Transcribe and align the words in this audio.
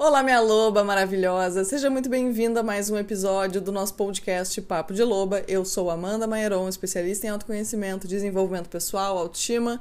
Olá, 0.00 0.22
minha 0.22 0.40
loba 0.40 0.84
maravilhosa! 0.84 1.64
Seja 1.64 1.90
muito 1.90 2.08
bem-vinda 2.08 2.60
a 2.60 2.62
mais 2.62 2.88
um 2.88 2.96
episódio 2.96 3.60
do 3.60 3.72
nosso 3.72 3.94
podcast 3.94 4.62
Papo 4.62 4.94
de 4.94 5.02
Loba. 5.02 5.42
Eu 5.48 5.64
sou 5.64 5.90
Amanda 5.90 6.24
Maieron, 6.24 6.68
especialista 6.68 7.26
em 7.26 7.30
autoconhecimento, 7.30 8.06
desenvolvimento 8.06 8.68
pessoal, 8.68 9.18
autoestima. 9.18 9.80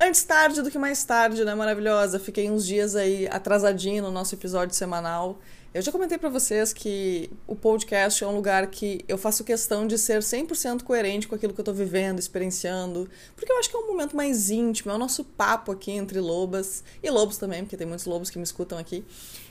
Antes 0.00 0.24
tarde 0.24 0.60
do 0.60 0.72
que 0.72 0.76
mais 0.76 1.04
tarde, 1.04 1.44
né, 1.44 1.54
maravilhosa? 1.54 2.18
Fiquei 2.18 2.50
uns 2.50 2.66
dias 2.66 2.96
aí 2.96 3.28
atrasadinho 3.28 4.02
no 4.02 4.10
nosso 4.10 4.34
episódio 4.34 4.74
semanal. 4.74 5.38
Eu 5.74 5.82
já 5.82 5.90
comentei 5.90 6.16
para 6.16 6.28
vocês 6.28 6.72
que 6.72 7.28
o 7.48 7.56
podcast 7.56 8.22
é 8.22 8.26
um 8.28 8.36
lugar 8.36 8.68
que 8.68 9.04
eu 9.08 9.18
faço 9.18 9.42
questão 9.42 9.88
de 9.88 9.98
ser 9.98 10.20
100% 10.20 10.84
coerente 10.84 11.26
com 11.26 11.34
aquilo 11.34 11.52
que 11.52 11.60
eu 11.60 11.64
tô 11.64 11.72
vivendo, 11.72 12.20
experienciando, 12.20 13.08
porque 13.34 13.50
eu 13.50 13.58
acho 13.58 13.68
que 13.68 13.76
é 13.76 13.78
um 13.80 13.88
momento 13.88 14.14
mais 14.16 14.50
íntimo, 14.50 14.92
é 14.92 14.94
o 14.94 14.98
nosso 14.98 15.24
papo 15.24 15.72
aqui 15.72 15.90
entre 15.90 16.20
lobas 16.20 16.84
e 17.02 17.10
lobos 17.10 17.38
também, 17.38 17.62
porque 17.62 17.76
tem 17.76 17.88
muitos 17.88 18.06
lobos 18.06 18.30
que 18.30 18.38
me 18.38 18.44
escutam 18.44 18.78
aqui. 18.78 19.04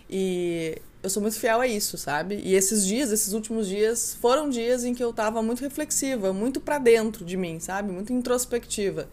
E 0.10 0.82
eu 1.02 1.10
sou 1.10 1.22
muito 1.22 1.40
fiel 1.40 1.60
a 1.60 1.68
isso, 1.68 1.98
sabe? 1.98 2.40
E 2.44 2.56
esses 2.56 2.86
dias, 2.86 3.12
esses 3.12 3.34
últimos 3.34 3.68
dias, 3.68 4.18
foram 4.22 4.50
dias 4.50 4.84
em 4.84 4.94
que 4.94 5.04
eu 5.04 5.12
tava 5.12 5.42
muito 5.42 5.62
reflexiva, 5.62 6.32
muito 6.32 6.62
para 6.62 6.78
dentro 6.78 7.26
de 7.26 7.36
mim, 7.36 7.60
sabe? 7.60 7.92
Muito 7.92 8.14
introspectiva. 8.14 9.10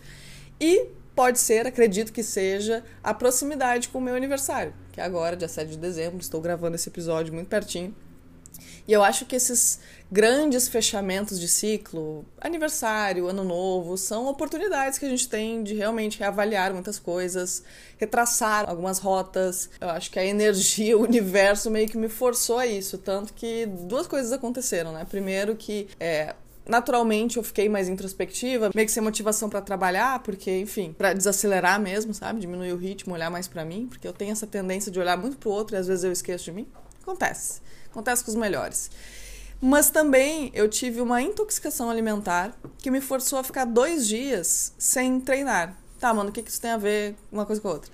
E 0.61 0.87
pode 1.15 1.41
ser, 1.41 1.67
acredito 1.67 2.13
que 2.13 2.23
seja, 2.23 2.85
a 3.03 3.13
proximidade 3.13 3.89
com 3.89 3.99
o 3.99 4.01
meu 4.01 4.15
aniversário, 4.15 4.73
que 4.93 5.01
é 5.01 5.05
agora, 5.05 5.37
dia 5.37 5.49
7 5.49 5.71
de 5.71 5.79
dezembro, 5.79 6.19
estou 6.19 6.41
gravando 6.41 6.77
esse 6.77 6.89
episódio 6.89 7.35
muito 7.35 7.49
pertinho. 7.49 7.95
E 8.87 8.93
eu 8.93 9.03
acho 9.03 9.25
que 9.25 9.37
esses 9.37 9.79
grandes 10.11 10.69
fechamentos 10.69 11.39
de 11.39 11.47
ciclo, 11.47 12.25
aniversário, 12.41 13.29
ano 13.29 13.45
novo, 13.45 13.97
são 13.97 14.27
oportunidades 14.27 14.99
que 14.99 15.07
a 15.07 15.09
gente 15.09 15.29
tem 15.29 15.63
de 15.63 15.75
realmente 15.75 16.19
reavaliar 16.19 16.73
muitas 16.73 16.99
coisas, 16.99 17.63
retraçar 17.97 18.69
algumas 18.69 18.99
rotas. 18.99 19.71
Eu 19.81 19.91
acho 19.91 20.11
que 20.11 20.19
a 20.19 20.25
energia, 20.25 20.97
o 20.99 21.03
universo 21.03 21.71
meio 21.71 21.89
que 21.89 21.97
me 21.97 22.09
forçou 22.09 22.59
a 22.59 22.67
isso. 22.67 22.99
Tanto 22.99 23.33
que 23.33 23.67
duas 23.67 24.07
coisas 24.07 24.33
aconteceram, 24.33 24.93
né? 24.93 25.07
Primeiro 25.09 25.55
que 25.55 25.87
é, 26.01 26.35
naturalmente 26.67 27.37
eu 27.37 27.43
fiquei 27.45 27.69
mais 27.69 27.89
introspectiva, 27.89 28.71
meio 28.75 28.87
que 28.87 28.93
sem 28.93 29.03
motivação 29.03 29.49
para 29.49 29.61
trabalhar, 29.61 30.21
porque, 30.25 30.59
enfim, 30.59 30.93
para 30.97 31.13
desacelerar 31.13 31.81
mesmo, 31.81 32.13
sabe? 32.13 32.41
Diminuir 32.41 32.73
o 32.73 32.77
ritmo, 32.77 33.15
olhar 33.15 33.31
mais 33.31 33.47
para 33.47 33.65
mim, 33.65 33.87
porque 33.89 34.09
eu 34.09 34.13
tenho 34.13 34.33
essa 34.33 34.47
tendência 34.47 34.91
de 34.91 34.99
olhar 34.99 35.17
muito 35.17 35.37
pro 35.37 35.51
outro 35.51 35.77
e 35.77 35.79
às 35.79 35.87
vezes 35.87 36.03
eu 36.03 36.11
esqueço 36.11 36.47
de 36.47 36.53
mim. 36.53 36.67
Acontece. 37.03 37.61
Acontece 37.91 38.25
com 38.25 38.31
os 38.31 38.37
melhores. 38.37 38.91
Mas 39.61 39.91
também 39.91 40.51
eu 40.55 40.69
tive 40.69 41.01
uma 41.01 41.21
intoxicação 41.21 41.91
alimentar 41.91 42.57
que 42.79 42.91
me 42.91 43.01
forçou 43.01 43.39
a 43.39 43.45
ficar 43.45 43.67
dois 43.67 44.07
dias 44.07 44.73
sem 44.79 45.21
treinar. 45.21 45.77
Tá, 45.99 46.15
mano, 46.15 46.31
o 46.31 46.33
que, 46.33 46.41
isso 46.41 46.61
tem 46.61 46.71
a 46.71 46.79
ver 46.79 47.15
uma 47.31 47.45
coisa 47.45 47.61
com 47.61 47.69
a 47.69 47.73
outra? 47.73 47.91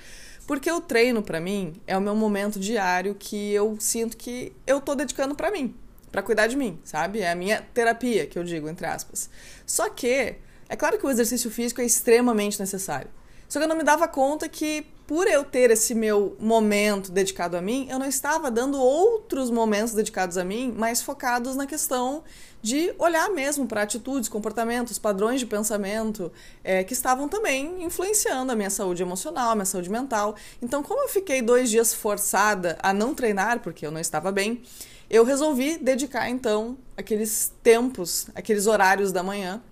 Porque 0.47 0.71
o 0.71 0.81
treino, 0.81 1.23
para 1.23 1.41
mim, 1.41 1.81
é 1.89 1.97
o 1.99 2.01
meu 2.01 2.15
momento 2.15 2.61
diário 2.61 3.17
que 3.19 3.53
eu 3.53 3.77
sinto 3.81 4.17
que 4.17 4.53
eu 4.65 4.81
tô 4.81 4.95
dedicando 4.95 5.35
para 5.35 5.51
mim 5.51 5.75
para 6.17 6.23
cuidar 6.23 6.47
de 6.47 6.57
mim, 6.57 6.79
sabe? 6.83 7.21
É 7.21 7.31
a 7.31 7.35
minha 7.35 7.61
terapia, 7.75 8.27
que 8.27 8.39
eu 8.39 8.43
digo, 8.43 8.71
entre 8.71 8.87
aspas. 8.87 9.29
Só 9.67 9.91
que, 9.91 10.37
é 10.67 10.75
claro 10.75 10.99
que 10.99 11.05
o 11.05 11.11
exercício 11.11 11.51
físico 11.51 11.83
é 11.83 11.85
extremamente 11.85 12.59
necessário. 12.59 13.11
Só 13.49 13.59
que 13.59 13.65
eu 13.65 13.69
não 13.69 13.77
me 13.77 13.85
dava 13.85 14.09
conta 14.09 14.49
que, 14.49 14.87
por 15.07 15.27
eu 15.27 15.45
ter 15.45 15.71
esse 15.71 15.95
meu 15.95 16.37
momento 16.41 17.13
dedicado 17.13 17.57
a 17.57 17.61
mim, 17.61 17.87
eu 17.91 17.99
não 17.99 18.07
estava 18.07 18.51
dando 18.51 18.81
outros 18.81 19.51
momentos 19.51 19.95
dedicados 19.95 20.37
a 20.37 20.45
mim, 20.45 20.73
mais 20.77 21.01
focados 21.03 21.55
na 21.55 21.67
questão 21.67 22.25
de 22.61 22.93
olhar 22.99 23.31
mesmo 23.31 23.65
para 23.67 23.83
atitudes, 23.83 24.29
comportamentos, 24.29 24.99
padrões 24.99 25.39
de 25.39 25.47
pensamento 25.47 26.33
é, 26.65 26.83
que 26.83 26.93
estavam 26.93 27.29
também 27.29 27.85
influenciando 27.85 28.51
a 28.51 28.57
minha 28.57 28.71
saúde 28.71 29.03
emocional, 29.03 29.51
a 29.51 29.55
minha 29.55 29.65
saúde 29.65 29.89
mental. 29.89 30.35
Então, 30.61 30.83
como 30.83 31.03
eu 31.03 31.09
fiquei 31.09 31.41
dois 31.41 31.71
dias 31.71 31.95
forçada 31.95 32.77
a 32.83 32.93
não 32.93 33.15
treinar, 33.15 33.61
porque 33.61 33.87
eu 33.87 33.93
não 33.93 34.01
estava 34.01 34.33
bem, 34.33 34.63
eu 35.09 35.23
resolvi 35.25 35.79
dedicar 35.79 36.29
então 36.29 36.77
aqueles 36.97 37.53
tempos, 37.63 38.27
aqueles 38.35 38.67
horários 38.67 39.13
da 39.13 39.23
manhã, 39.23 39.63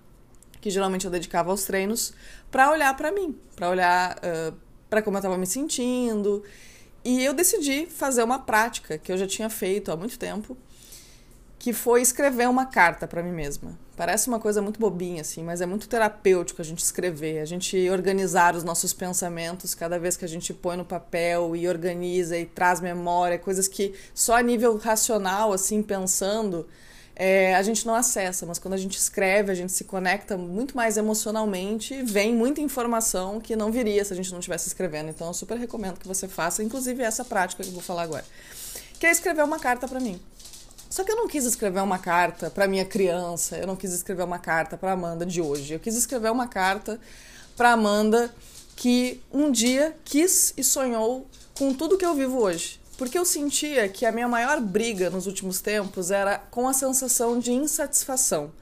que 0.65 0.71
geralmente 0.71 1.05
eu 1.05 1.11
dedicava 1.11 1.51
aos 1.51 1.63
treinos, 1.63 2.11
para 2.49 2.71
olhar 2.71 2.97
para 2.97 3.11
mim, 3.11 3.37
para 3.55 3.69
olhar 3.69 4.17
uh, 4.17 4.57
para 4.89 4.99
como 4.99 5.15
eu 5.15 5.19
estava 5.19 5.37
me 5.37 5.45
sentindo. 5.45 6.43
E 7.03 7.23
eu 7.23 7.35
decidi 7.35 7.85
fazer 7.85 8.23
uma 8.23 8.39
prática 8.39 8.97
que 8.97 9.11
eu 9.11 9.17
já 9.17 9.27
tinha 9.27 9.47
feito 9.47 9.91
há 9.91 9.95
muito 9.95 10.17
tempo, 10.17 10.57
que 11.59 11.71
foi 11.71 12.01
escrever 12.01 12.49
uma 12.49 12.65
carta 12.65 13.07
para 13.07 13.21
mim 13.21 13.31
mesma. 13.31 13.77
Parece 13.95 14.27
uma 14.27 14.39
coisa 14.39 14.59
muito 14.59 14.79
bobinha, 14.79 15.21
assim, 15.21 15.43
mas 15.43 15.61
é 15.61 15.67
muito 15.67 15.87
terapêutico 15.87 16.63
a 16.63 16.65
gente 16.65 16.79
escrever, 16.79 17.41
a 17.41 17.45
gente 17.45 17.87
organizar 17.91 18.55
os 18.55 18.63
nossos 18.63 18.91
pensamentos 18.91 19.75
cada 19.75 19.99
vez 19.99 20.17
que 20.17 20.25
a 20.25 20.27
gente 20.27 20.51
põe 20.51 20.75
no 20.75 20.83
papel 20.83 21.55
e 21.55 21.67
organiza 21.67 22.35
e 22.35 22.47
traz 22.47 22.81
memória, 22.81 23.37
coisas 23.37 23.67
que 23.67 23.93
só 24.15 24.35
a 24.35 24.41
nível 24.41 24.75
racional, 24.77 25.53
assim, 25.53 25.83
pensando, 25.83 26.67
é, 27.15 27.55
a 27.55 27.63
gente 27.63 27.87
não 27.87 27.95
acessa, 27.95 28.45
mas 28.45 28.59
quando 28.59 28.73
a 28.73 28.77
gente 28.77 28.97
escreve, 28.97 29.49
a 29.51 29.55
gente 29.55 29.71
se 29.71 29.85
conecta 29.85 30.37
muito 30.37 30.75
mais 30.75 30.97
emocionalmente, 30.97 32.03
vem 32.03 32.35
muita 32.35 32.59
informação 32.59 33.39
que 33.39 33.55
não 33.55 33.71
viria 33.71 34.03
se 34.03 34.11
a 34.11 34.15
gente 34.15 34.31
não 34.31 34.39
estivesse 34.39 34.67
escrevendo. 34.67 35.09
Então, 35.09 35.27
eu 35.27 35.33
super 35.33 35.57
recomendo 35.57 35.97
que 35.97 36.07
você 36.07 36.27
faça, 36.27 36.61
inclusive 36.61 37.01
essa 37.01 37.23
prática 37.23 37.63
que 37.63 37.69
eu 37.69 37.73
vou 37.73 37.81
falar 37.81 38.01
agora, 38.01 38.25
que 38.99 39.05
é 39.05 39.11
escrever 39.11 39.43
uma 39.43 39.59
carta 39.59 39.87
para 39.87 39.99
mim. 39.99 40.19
Só 40.89 41.03
que 41.03 41.11
eu 41.11 41.15
não 41.15 41.27
quis 41.27 41.45
escrever 41.45 41.81
uma 41.81 41.99
carta 41.99 42.49
para 42.49 42.67
minha 42.67 42.85
criança, 42.85 43.57
eu 43.57 43.67
não 43.67 43.75
quis 43.75 43.93
escrever 43.93 44.23
uma 44.23 44.39
carta 44.39 44.77
para 44.77 44.91
Amanda 44.91 45.25
de 45.25 45.41
hoje. 45.41 45.73
Eu 45.73 45.79
quis 45.79 45.95
escrever 45.95 46.31
uma 46.31 46.47
carta 46.47 46.99
para 47.55 47.71
Amanda 47.71 48.33
que 48.75 49.21
um 49.31 49.51
dia 49.51 49.95
quis 50.03 50.53
e 50.55 50.63
sonhou 50.63 51.27
com 51.53 51.73
tudo 51.73 51.97
que 51.97 52.05
eu 52.05 52.13
vivo 52.13 52.39
hoje. 52.41 52.79
Porque 52.97 53.17
eu 53.17 53.25
sentia 53.25 53.89
que 53.89 54.05
a 54.05 54.11
minha 54.11 54.27
maior 54.27 54.61
briga 54.61 55.09
nos 55.09 55.27
últimos 55.27 55.59
tempos 55.59 56.11
era 56.11 56.37
com 56.37 56.67
a 56.67 56.73
sensação 56.73 57.37
de 57.37 57.51
insatisfação. 57.51 58.53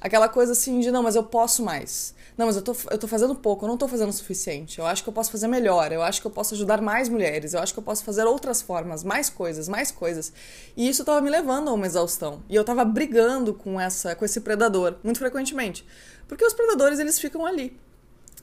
Aquela 0.00 0.28
coisa 0.28 0.52
assim 0.52 0.78
de 0.78 0.90
não, 0.90 1.02
mas 1.02 1.16
eu 1.16 1.24
posso 1.24 1.64
mais. 1.64 2.14
Não, 2.36 2.46
mas 2.46 2.56
eu 2.56 2.62
tô, 2.62 2.74
eu 2.90 2.98
tô 2.98 3.08
fazendo 3.08 3.34
pouco, 3.34 3.64
eu 3.64 3.68
não 3.68 3.76
tô 3.76 3.86
fazendo 3.88 4.08
o 4.08 4.12
suficiente. 4.12 4.78
Eu 4.78 4.86
acho 4.86 5.02
que 5.02 5.08
eu 5.08 5.12
posso 5.12 5.30
fazer 5.30 5.48
melhor, 5.48 5.92
eu 5.92 6.02
acho 6.02 6.20
que 6.20 6.26
eu 6.26 6.30
posso 6.30 6.54
ajudar 6.54 6.80
mais 6.80 7.08
mulheres, 7.08 7.54
eu 7.54 7.60
acho 7.60 7.72
que 7.72 7.78
eu 7.78 7.82
posso 7.82 8.04
fazer 8.04 8.24
outras 8.24 8.62
formas, 8.62 9.04
mais 9.04 9.28
coisas, 9.28 9.68
mais 9.68 9.90
coisas. 9.90 10.32
E 10.76 10.88
isso 10.88 11.04
tava 11.04 11.20
me 11.20 11.28
levando 11.28 11.68
a 11.68 11.72
uma 11.72 11.86
exaustão. 11.86 12.42
E 12.48 12.54
eu 12.54 12.64
tava 12.64 12.84
brigando 12.84 13.52
com 13.52 13.80
essa 13.80 14.14
com 14.14 14.24
esse 14.24 14.40
predador, 14.40 14.96
muito 15.02 15.18
frequentemente. 15.18 15.84
Porque 16.26 16.44
os 16.44 16.54
predadores, 16.54 16.98
eles 16.98 17.18
ficam 17.18 17.44
ali 17.44 17.78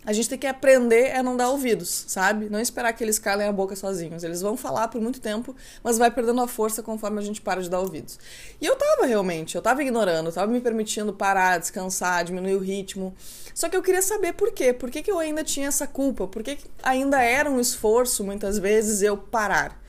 a 0.05 0.13
gente 0.13 0.29
tem 0.29 0.37
que 0.39 0.47
aprender 0.47 1.13
a 1.13 1.21
não 1.21 1.35
dar 1.35 1.49
ouvidos, 1.49 2.05
sabe? 2.07 2.49
Não 2.49 2.59
esperar 2.59 2.93
que 2.93 3.03
eles 3.03 3.19
calem 3.19 3.47
a 3.47 3.51
boca 3.51 3.75
sozinhos. 3.75 4.23
Eles 4.23 4.41
vão 4.41 4.55
falar 4.55 4.87
por 4.87 5.01
muito 5.01 5.19
tempo, 5.19 5.53
mas 5.83 5.97
vai 5.97 6.09
perdendo 6.09 6.41
a 6.41 6.47
força 6.47 6.81
conforme 6.81 7.19
a 7.19 7.21
gente 7.21 7.41
para 7.41 7.61
de 7.61 7.69
dar 7.69 7.81
ouvidos. 7.81 8.17
E 8.61 8.65
eu 8.65 8.75
tava 8.77 9.05
realmente, 9.05 9.55
eu 9.55 9.61
tava 9.61 9.81
ignorando, 9.81 10.27
eu 10.27 10.33
tava 10.33 10.51
me 10.51 10.61
permitindo 10.61 11.13
parar, 11.13 11.59
descansar, 11.59 12.23
diminuir 12.23 12.55
o 12.55 12.59
ritmo. 12.59 13.13
Só 13.53 13.67
que 13.67 13.75
eu 13.75 13.81
queria 13.83 14.01
saber 14.01 14.33
por 14.33 14.53
quê. 14.53 14.71
Por 14.71 14.89
que, 14.89 15.03
que 15.03 15.11
eu 15.11 15.19
ainda 15.19 15.43
tinha 15.43 15.67
essa 15.67 15.85
culpa? 15.85 16.27
Por 16.27 16.43
que, 16.43 16.55
que 16.55 16.67
ainda 16.81 17.21
era 17.21 17.51
um 17.51 17.59
esforço, 17.59 18.23
muitas 18.23 18.57
vezes, 18.57 19.01
eu 19.01 19.17
parar? 19.17 19.79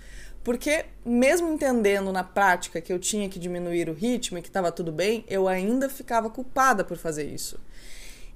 Porque, 0.42 0.86
mesmo 1.04 1.52
entendendo 1.52 2.10
na 2.12 2.24
prática 2.24 2.80
que 2.80 2.92
eu 2.92 2.98
tinha 2.98 3.28
que 3.28 3.38
diminuir 3.38 3.88
o 3.88 3.92
ritmo 3.92 4.38
e 4.38 4.42
que 4.42 4.48
estava 4.48 4.72
tudo 4.72 4.90
bem, 4.90 5.24
eu 5.28 5.46
ainda 5.46 5.88
ficava 5.88 6.30
culpada 6.30 6.82
por 6.82 6.96
fazer 6.96 7.24
isso. 7.24 7.60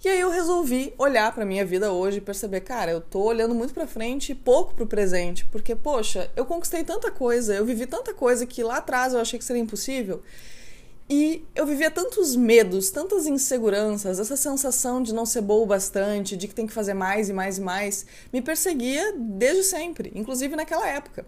E 0.05 0.09
aí 0.09 0.21
eu 0.21 0.29
resolvi 0.29 0.93
olhar 0.99 1.35
para 1.35 1.47
minha 1.47 1.65
vida 1.65 1.91
hoje 1.91 2.19
e 2.19 2.21
perceber, 2.21 2.61
cara, 2.61 2.91
eu 2.91 3.01
tô 3.01 3.23
olhando 3.23 3.55
muito 3.55 3.73
para 3.73 3.87
frente 3.87 4.33
e 4.33 4.35
pouco 4.35 4.75
pro 4.75 4.87
presente, 4.87 5.47
porque 5.47 5.75
poxa, 5.75 6.31
eu 6.37 6.45
conquistei 6.45 6.85
tanta 6.85 7.11
coisa, 7.11 7.55
eu 7.55 7.65
vivi 7.65 7.87
tanta 7.87 8.13
coisa 8.13 8.45
que 8.45 8.63
lá 8.63 8.77
atrás 8.77 9.15
eu 9.15 9.21
achei 9.21 9.39
que 9.39 9.45
seria 9.47 9.63
impossível. 9.63 10.21
E 11.09 11.43
eu 11.55 11.65
vivia 11.65 11.91
tantos 11.91 12.37
medos, 12.37 12.91
tantas 12.91 13.27
inseguranças, 13.27 14.21
essa 14.21 14.37
sensação 14.37 15.03
de 15.03 15.15
não 15.15 15.25
ser 15.25 15.41
boa 15.41 15.63
o 15.63 15.67
bastante, 15.67 16.37
de 16.37 16.49
que 16.49 16.55
tem 16.55 16.67
que 16.67 16.73
fazer 16.75 16.93
mais 16.93 17.31
e 17.31 17.33
mais 17.33 17.57
e 17.57 17.63
mais, 17.63 18.05
me 18.31 18.43
perseguia 18.43 19.15
desde 19.17 19.63
sempre, 19.63 20.13
inclusive 20.15 20.55
naquela 20.55 20.87
época. 20.87 21.25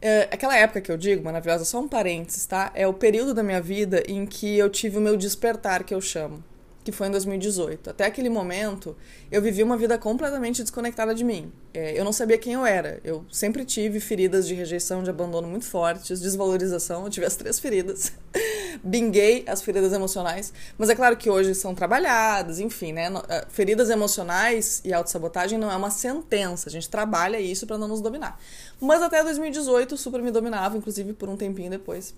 É, 0.00 0.28
aquela 0.30 0.56
época 0.56 0.80
que 0.80 0.90
eu 0.90 0.96
digo, 0.96 1.22
maravilhosa, 1.22 1.66
só 1.66 1.78
um 1.78 1.88
parênteses, 1.88 2.46
tá? 2.46 2.72
É 2.74 2.86
o 2.86 2.94
período 2.94 3.34
da 3.34 3.42
minha 3.42 3.60
vida 3.60 4.02
em 4.08 4.24
que 4.24 4.56
eu 4.56 4.70
tive 4.70 4.96
o 4.96 5.00
meu 5.00 5.14
despertar, 5.14 5.84
que 5.84 5.94
eu 5.94 6.00
chamo 6.00 6.42
que 6.84 6.92
foi 6.92 7.08
em 7.08 7.10
2018. 7.10 7.90
Até 7.90 8.04
aquele 8.04 8.28
momento, 8.28 8.94
eu 9.32 9.40
vivi 9.40 9.62
uma 9.62 9.76
vida 9.76 9.96
completamente 9.96 10.62
desconectada 10.62 11.14
de 11.14 11.24
mim. 11.24 11.50
É, 11.72 11.98
eu 11.98 12.04
não 12.04 12.12
sabia 12.12 12.36
quem 12.36 12.52
eu 12.52 12.66
era. 12.66 13.00
Eu 13.02 13.24
sempre 13.32 13.64
tive 13.64 13.98
feridas 13.98 14.46
de 14.46 14.54
rejeição, 14.54 15.02
de 15.02 15.08
abandono 15.08 15.48
muito 15.48 15.64
fortes, 15.64 16.20
desvalorização. 16.20 17.04
Eu 17.04 17.10
tive 17.10 17.24
as 17.24 17.36
três 17.36 17.58
feridas. 17.58 18.12
Binguei 18.84 19.44
as 19.48 19.62
feridas 19.62 19.94
emocionais. 19.94 20.52
Mas 20.76 20.90
é 20.90 20.94
claro 20.94 21.16
que 21.16 21.30
hoje 21.30 21.54
são 21.54 21.74
trabalhadas, 21.74 22.60
enfim, 22.60 22.92
né? 22.92 23.08
É, 23.28 23.46
feridas 23.48 23.88
emocionais 23.88 24.82
e 24.84 24.92
autossabotagem 24.92 25.58
não 25.58 25.72
é 25.72 25.76
uma 25.76 25.90
sentença. 25.90 26.68
A 26.68 26.72
gente 26.72 26.88
trabalha 26.90 27.40
isso 27.40 27.66
para 27.66 27.78
não 27.78 27.88
nos 27.88 28.02
dominar. 28.02 28.38
Mas 28.78 29.00
até 29.00 29.24
2018, 29.24 29.96
super 29.96 30.20
me 30.20 30.30
dominava, 30.30 30.76
inclusive 30.76 31.14
por 31.14 31.30
um 31.30 31.36
tempinho 31.36 31.70
depois 31.70 32.14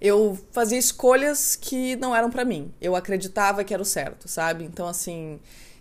eu 0.00 0.38
fazia 0.52 0.78
escolhas 0.78 1.56
que 1.56 1.96
não 1.96 2.14
eram 2.14 2.30
para 2.30 2.44
mim. 2.44 2.72
Eu 2.80 2.96
acreditava 2.96 3.62
que 3.64 3.74
era 3.74 3.82
o 3.82 3.86
certo, 3.86 4.28
sabe? 4.28 4.64
Então, 4.64 4.86
assim, 4.86 5.38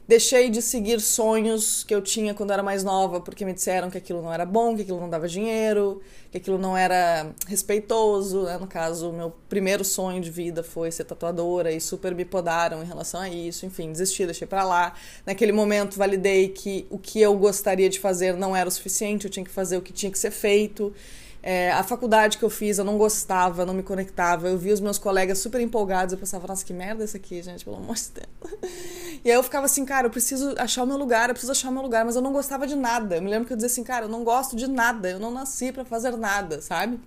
Deixei 0.09 0.49
de 0.49 0.59
seguir 0.59 0.99
sonhos 0.99 1.83
que 1.83 1.93
eu 1.93 2.01
tinha 2.01 2.33
quando 2.33 2.51
era 2.51 2.63
mais 2.63 2.83
nova, 2.83 3.21
porque 3.21 3.45
me 3.45 3.53
disseram 3.53 3.91
que 3.91 3.97
aquilo 3.99 4.23
não 4.23 4.33
era 4.33 4.43
bom, 4.43 4.75
que 4.75 4.81
aquilo 4.81 4.99
não 4.99 5.07
dava 5.07 5.27
dinheiro, 5.27 6.01
que 6.31 6.37
aquilo 6.39 6.57
não 6.57 6.75
era 6.75 7.31
respeitoso. 7.45 8.45
Né? 8.45 8.57
No 8.57 8.65
caso, 8.65 9.11
o 9.11 9.13
meu 9.13 9.31
primeiro 9.47 9.85
sonho 9.85 10.19
de 10.19 10.31
vida 10.31 10.63
foi 10.63 10.91
ser 10.91 11.03
tatuadora 11.03 11.71
e 11.71 11.79
super 11.79 12.15
me 12.15 12.25
podaram 12.25 12.81
em 12.81 12.87
relação 12.87 13.21
a 13.21 13.29
isso. 13.29 13.67
Enfim, 13.67 13.91
desisti, 13.91 14.25
deixei 14.25 14.47
pra 14.47 14.63
lá. 14.63 14.95
Naquele 15.27 15.51
momento, 15.51 15.95
validei 15.95 16.49
que 16.49 16.87
o 16.89 16.97
que 16.97 17.21
eu 17.21 17.37
gostaria 17.37 17.87
de 17.87 17.99
fazer 17.99 18.35
não 18.35 18.55
era 18.55 18.67
o 18.67 18.71
suficiente, 18.71 19.25
eu 19.25 19.31
tinha 19.31 19.45
que 19.45 19.51
fazer 19.51 19.77
o 19.77 19.81
que 19.83 19.93
tinha 19.93 20.11
que 20.11 20.17
ser 20.17 20.31
feito. 20.31 20.91
É, 21.41 21.71
a 21.71 21.83
faculdade 21.83 22.37
que 22.37 22.43
eu 22.43 22.49
fiz, 22.49 22.77
eu 22.77 22.85
não 22.85 22.97
gostava, 22.97 23.65
não 23.65 23.73
me 23.73 23.83
conectava. 23.83 24.47
Eu 24.47 24.57
vi 24.57 24.71
os 24.71 24.79
meus 24.79 24.97
colegas 24.97 25.39
super 25.39 25.61
empolgados. 25.61 26.13
Eu 26.13 26.19
pensava, 26.19 26.47
nossa, 26.47 26.65
que 26.65 26.73
merda 26.73 27.03
isso 27.03 27.15
aqui, 27.15 27.41
gente, 27.41 27.63
pelo 27.63 27.77
amor 27.77 27.95
de 27.95 28.09
Deus. 28.11 28.59
E 29.21 29.29
aí 29.29 29.35
eu 29.35 29.43
ficava 29.43 29.65
assim, 29.65 29.83
cara, 29.83 30.07
eu 30.07 30.11
preciso 30.11 30.55
achar 30.57 30.83
o 30.83 30.87
meu 30.87 30.95
lugar, 30.95 31.27
eu 31.27 31.33
preciso 31.33 31.51
achar 31.51 31.69
o 31.69 31.73
meu 31.73 31.81
lugar. 31.81 32.05
Mas 32.05 32.15
eu 32.15 32.21
não 32.21 32.31
gostava 32.31 32.65
de 32.65 32.75
nada. 32.75 33.17
Eu 33.17 33.21
me 33.21 33.29
lembro 33.29 33.45
que 33.45 33.51
eu 33.51 33.57
dizia 33.57 33.67
assim, 33.67 33.83
cara, 33.83 34.05
eu 34.05 34.09
não 34.09 34.23
gosto 34.23 34.55
de 34.55 34.65
nada. 34.65 35.09
Eu 35.09 35.19
não 35.19 35.29
nasci 35.29 35.73
para 35.73 35.83
fazer 35.83 36.15
nada, 36.15 36.61
sabe? 36.61 36.99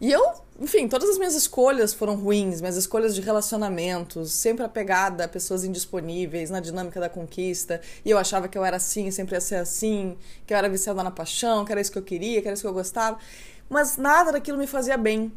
E 0.00 0.10
eu, 0.10 0.32
enfim, 0.60 0.86
todas 0.86 1.08
as 1.08 1.16
minhas 1.16 1.34
escolhas 1.34 1.94
foram 1.94 2.14
ruins, 2.16 2.60
minhas 2.60 2.76
escolhas 2.76 3.14
de 3.14 3.22
relacionamentos, 3.22 4.30
sempre 4.30 4.62
apegada 4.62 5.24
a 5.24 5.28
pessoas 5.28 5.64
indisponíveis, 5.64 6.50
na 6.50 6.60
dinâmica 6.60 7.00
da 7.00 7.08
conquista, 7.08 7.80
e 8.04 8.10
eu 8.10 8.18
achava 8.18 8.46
que 8.46 8.58
eu 8.58 8.64
era 8.64 8.76
assim, 8.76 9.10
sempre 9.10 9.34
ia 9.34 9.40
ser 9.40 9.54
assim, 9.54 10.18
que 10.46 10.52
eu 10.52 10.58
era 10.58 10.68
viciada 10.68 11.02
na 11.02 11.10
paixão, 11.10 11.64
que 11.64 11.72
era 11.72 11.80
isso 11.80 11.90
que 11.90 11.96
eu 11.96 12.02
queria, 12.02 12.42
que 12.42 12.48
era 12.48 12.52
isso 12.52 12.62
que 12.62 12.68
eu 12.68 12.74
gostava, 12.74 13.18
mas 13.70 13.96
nada 13.96 14.32
daquilo 14.32 14.58
me 14.58 14.66
fazia 14.66 14.98
bem. 14.98 15.32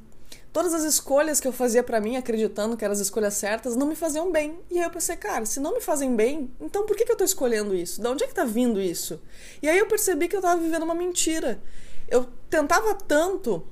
Todas 0.51 0.73
as 0.73 0.83
escolhas 0.83 1.39
que 1.39 1.47
eu 1.47 1.53
fazia 1.53 1.81
para 1.81 2.01
mim, 2.01 2.17
acreditando 2.17 2.75
que 2.75 2.83
eram 2.83 2.91
as 2.91 2.99
escolhas 2.99 3.33
certas, 3.33 3.77
não 3.77 3.87
me 3.87 3.95
faziam 3.95 4.31
bem. 4.31 4.59
E 4.69 4.77
aí 4.77 4.83
eu 4.83 4.89
pensei, 4.91 5.15
cara, 5.15 5.45
se 5.45 5.59
não 5.59 5.73
me 5.73 5.81
fazem 5.81 6.15
bem, 6.15 6.51
então 6.59 6.85
por 6.85 6.97
que, 6.97 7.05
que 7.05 7.11
eu 7.11 7.15
tô 7.15 7.23
escolhendo 7.23 7.73
isso? 7.73 8.01
De 8.01 8.07
onde 8.07 8.23
é 8.23 8.27
que 8.27 8.35
tá 8.35 8.43
vindo 8.43 8.79
isso? 8.79 9.21
E 9.61 9.69
aí 9.69 9.77
eu 9.79 9.87
percebi 9.87 10.27
que 10.27 10.35
eu 10.35 10.41
tava 10.41 10.59
vivendo 10.61 10.83
uma 10.83 10.93
mentira. 10.93 11.59
Eu 12.07 12.27
tentava 12.49 12.93
tanto 12.93 13.65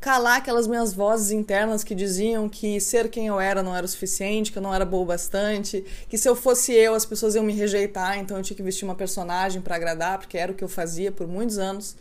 calar 0.00 0.38
aquelas 0.38 0.66
minhas 0.66 0.94
vozes 0.94 1.30
internas 1.30 1.84
que 1.84 1.94
diziam 1.94 2.48
que 2.48 2.80
ser 2.80 3.10
quem 3.10 3.26
eu 3.26 3.38
era 3.38 3.62
não 3.62 3.76
era 3.76 3.84
o 3.84 3.88
suficiente, 3.88 4.50
que 4.50 4.56
eu 4.56 4.62
não 4.62 4.74
era 4.74 4.84
boa 4.84 5.04
bastante, 5.04 5.84
que 6.08 6.16
se 6.16 6.26
eu 6.28 6.34
fosse 6.34 6.72
eu 6.72 6.94
as 6.94 7.04
pessoas 7.04 7.34
iam 7.34 7.44
me 7.44 7.52
rejeitar, 7.52 8.18
então 8.18 8.36
eu 8.36 8.42
tinha 8.42 8.56
que 8.56 8.62
vestir 8.62 8.84
uma 8.84 8.94
personagem 8.94 9.60
para 9.60 9.76
agradar, 9.76 10.18
porque 10.18 10.38
era 10.38 10.50
o 10.50 10.54
que 10.54 10.64
eu 10.64 10.68
fazia 10.68 11.12
por 11.12 11.26
muitos 11.26 11.58
anos. 11.58 11.96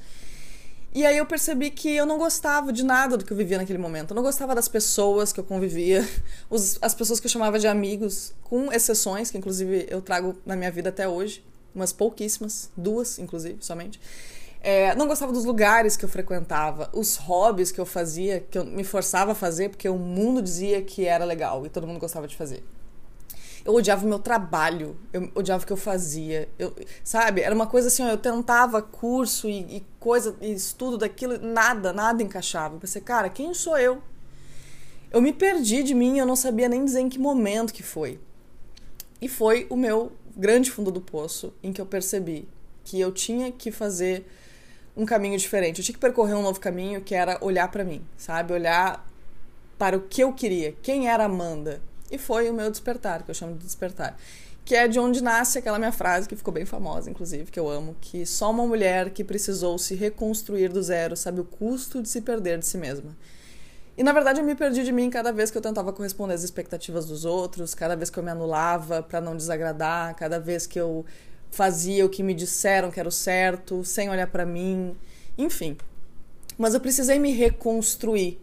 E 0.91 1.05
aí 1.05 1.17
eu 1.17 1.25
percebi 1.25 1.69
que 1.69 1.89
eu 1.89 2.05
não 2.05 2.17
gostava 2.17 2.73
de 2.73 2.83
nada 2.83 3.15
do 3.15 3.23
que 3.23 3.31
eu 3.31 3.37
vivia 3.37 3.57
naquele 3.57 3.77
momento. 3.77 4.11
Eu 4.11 4.15
não 4.15 4.23
gostava 4.23 4.55
das 4.55 4.67
pessoas 4.67 5.31
que 5.31 5.39
eu 5.39 5.43
convivia, 5.43 6.07
os, 6.49 6.79
as 6.81 6.95
pessoas 6.95 7.19
que 7.19 7.27
eu 7.27 7.31
chamava 7.31 7.59
de 7.59 7.67
amigos, 7.67 8.33
com 8.43 8.71
exceções, 8.71 9.29
que 9.29 9.37
inclusive 9.37 9.85
eu 9.89 10.01
trago 10.01 10.35
na 10.45 10.55
minha 10.55 10.71
vida 10.71 10.89
até 10.89 11.07
hoje, 11.07 11.43
umas 11.75 11.93
pouquíssimas, 11.93 12.71
duas 12.75 13.19
inclusive, 13.19 13.57
somente. 13.59 13.99
É, 14.61 14.93
não 14.95 15.07
gostava 15.07 15.31
dos 15.31 15.45
lugares 15.45 15.95
que 15.95 16.03
eu 16.03 16.09
frequentava, 16.09 16.89
os 16.91 17.15
hobbies 17.15 17.71
que 17.71 17.79
eu 17.79 17.85
fazia, 17.85 18.41
que 18.41 18.57
eu 18.57 18.65
me 18.65 18.83
forçava 18.83 19.31
a 19.31 19.35
fazer 19.35 19.69
porque 19.69 19.87
o 19.87 19.97
mundo 19.97 20.41
dizia 20.41 20.81
que 20.81 21.05
era 21.05 21.23
legal 21.23 21.65
e 21.65 21.69
todo 21.69 21.87
mundo 21.87 21.99
gostava 21.99 22.27
de 22.27 22.35
fazer. 22.35 22.63
Eu 23.63 23.73
odiava 23.73 24.05
o 24.05 24.09
meu 24.09 24.19
trabalho, 24.19 24.97
eu 25.13 25.31
odiava 25.35 25.63
o 25.63 25.67
que 25.67 25.71
eu 25.71 25.77
fazia, 25.77 26.49
eu, 26.57 26.73
sabe? 27.03 27.41
Era 27.41 27.53
uma 27.53 27.67
coisa 27.67 27.87
assim, 27.87 28.03
eu 28.03 28.17
tentava 28.17 28.81
curso 28.81 29.47
e, 29.47 29.77
e 29.77 29.85
coisa, 29.99 30.35
e 30.41 30.51
estudo 30.51 30.97
daquilo, 30.97 31.37
nada, 31.37 31.93
nada 31.93 32.23
encaixava. 32.23 32.75
Eu 32.75 32.79
pensei, 32.79 33.01
cara, 33.01 33.29
quem 33.29 33.53
sou 33.53 33.77
eu? 33.77 34.01
Eu 35.11 35.21
me 35.21 35.33
perdi 35.33 35.83
de 35.83 35.93
mim, 35.93 36.19
eu 36.19 36.25
não 36.25 36.35
sabia 36.35 36.69
nem 36.69 36.83
dizer 36.83 37.01
em 37.01 37.09
que 37.09 37.19
momento 37.19 37.73
que 37.73 37.83
foi. 37.83 38.19
E 39.21 39.27
foi 39.27 39.67
o 39.69 39.75
meu 39.75 40.11
grande 40.35 40.71
fundo 40.71 40.91
do 40.91 41.01
poço 41.01 41.53
em 41.61 41.73
que 41.73 41.81
eu 41.81 41.85
percebi 41.85 42.47
que 42.83 42.99
eu 42.99 43.11
tinha 43.11 43.51
que 43.51 43.71
fazer 43.71 44.25
um 44.99 45.05
caminho 45.05 45.37
diferente. 45.37 45.79
Eu 45.79 45.85
tinha 45.85 45.93
que 45.93 45.99
percorrer 45.99 46.35
um 46.35 46.41
novo 46.41 46.59
caminho 46.59 46.99
que 46.99 47.15
era 47.15 47.37
olhar 47.41 47.69
para 47.69 47.85
mim, 47.85 48.01
sabe? 48.17 48.51
Olhar 48.51 49.07
para 49.77 49.95
o 49.95 50.01
que 50.01 50.21
eu 50.21 50.33
queria, 50.33 50.75
quem 50.83 51.07
era 51.07 51.23
Amanda. 51.23 51.81
E 52.11 52.17
foi 52.17 52.49
o 52.49 52.53
meu 52.53 52.69
despertar, 52.69 53.23
que 53.23 53.31
eu 53.31 53.35
chamo 53.35 53.53
de 53.53 53.63
despertar. 53.63 54.17
Que 54.65 54.75
é 54.75 54.87
de 54.89 54.99
onde 54.99 55.23
nasce 55.23 55.57
aquela 55.57 55.79
minha 55.79 55.93
frase, 55.93 56.27
que 56.27 56.35
ficou 56.35 56.53
bem 56.53 56.65
famosa, 56.65 57.09
inclusive, 57.09 57.49
que 57.49 57.59
eu 57.59 57.69
amo, 57.69 57.95
que 58.01 58.25
só 58.25 58.51
uma 58.51 58.67
mulher 58.67 59.09
que 59.11 59.23
precisou 59.23 59.77
se 59.77 59.95
reconstruir 59.95 60.67
do 60.67 60.83
zero 60.83 61.15
sabe 61.15 61.39
o 61.39 61.45
custo 61.45 62.01
de 62.01 62.09
se 62.09 62.19
perder 62.19 62.59
de 62.59 62.65
si 62.65 62.77
mesma. 62.77 63.15
E 63.97 64.03
na 64.03 64.13
verdade 64.13 64.39
eu 64.39 64.45
me 64.45 64.55
perdi 64.55 64.83
de 64.83 64.91
mim 64.91 65.09
cada 65.09 65.31
vez 65.31 65.51
que 65.51 65.57
eu 65.57 65.61
tentava 65.61 65.91
corresponder 65.91 66.33
às 66.33 66.43
expectativas 66.43 67.05
dos 67.05 67.25
outros, 67.25 67.73
cada 67.73 67.95
vez 67.97 68.09
que 68.09 68.17
eu 68.17 68.23
me 68.23 68.31
anulava 68.31 69.03
para 69.03 69.19
não 69.19 69.35
desagradar, 69.35 70.15
cada 70.15 70.39
vez 70.39 70.65
que 70.65 70.79
eu 70.79 71.05
fazia 71.51 72.05
o 72.05 72.09
que 72.09 72.23
me 72.23 72.33
disseram 72.33 72.91
que 72.91 72.99
era 72.99 73.09
o 73.09 73.11
certo, 73.11 73.83
sem 73.83 74.09
olhar 74.09 74.27
para 74.27 74.45
mim, 74.45 74.95
enfim. 75.37 75.77
Mas 76.57 76.73
eu 76.73 76.79
precisei 76.79 77.19
me 77.19 77.31
reconstruir. 77.31 78.39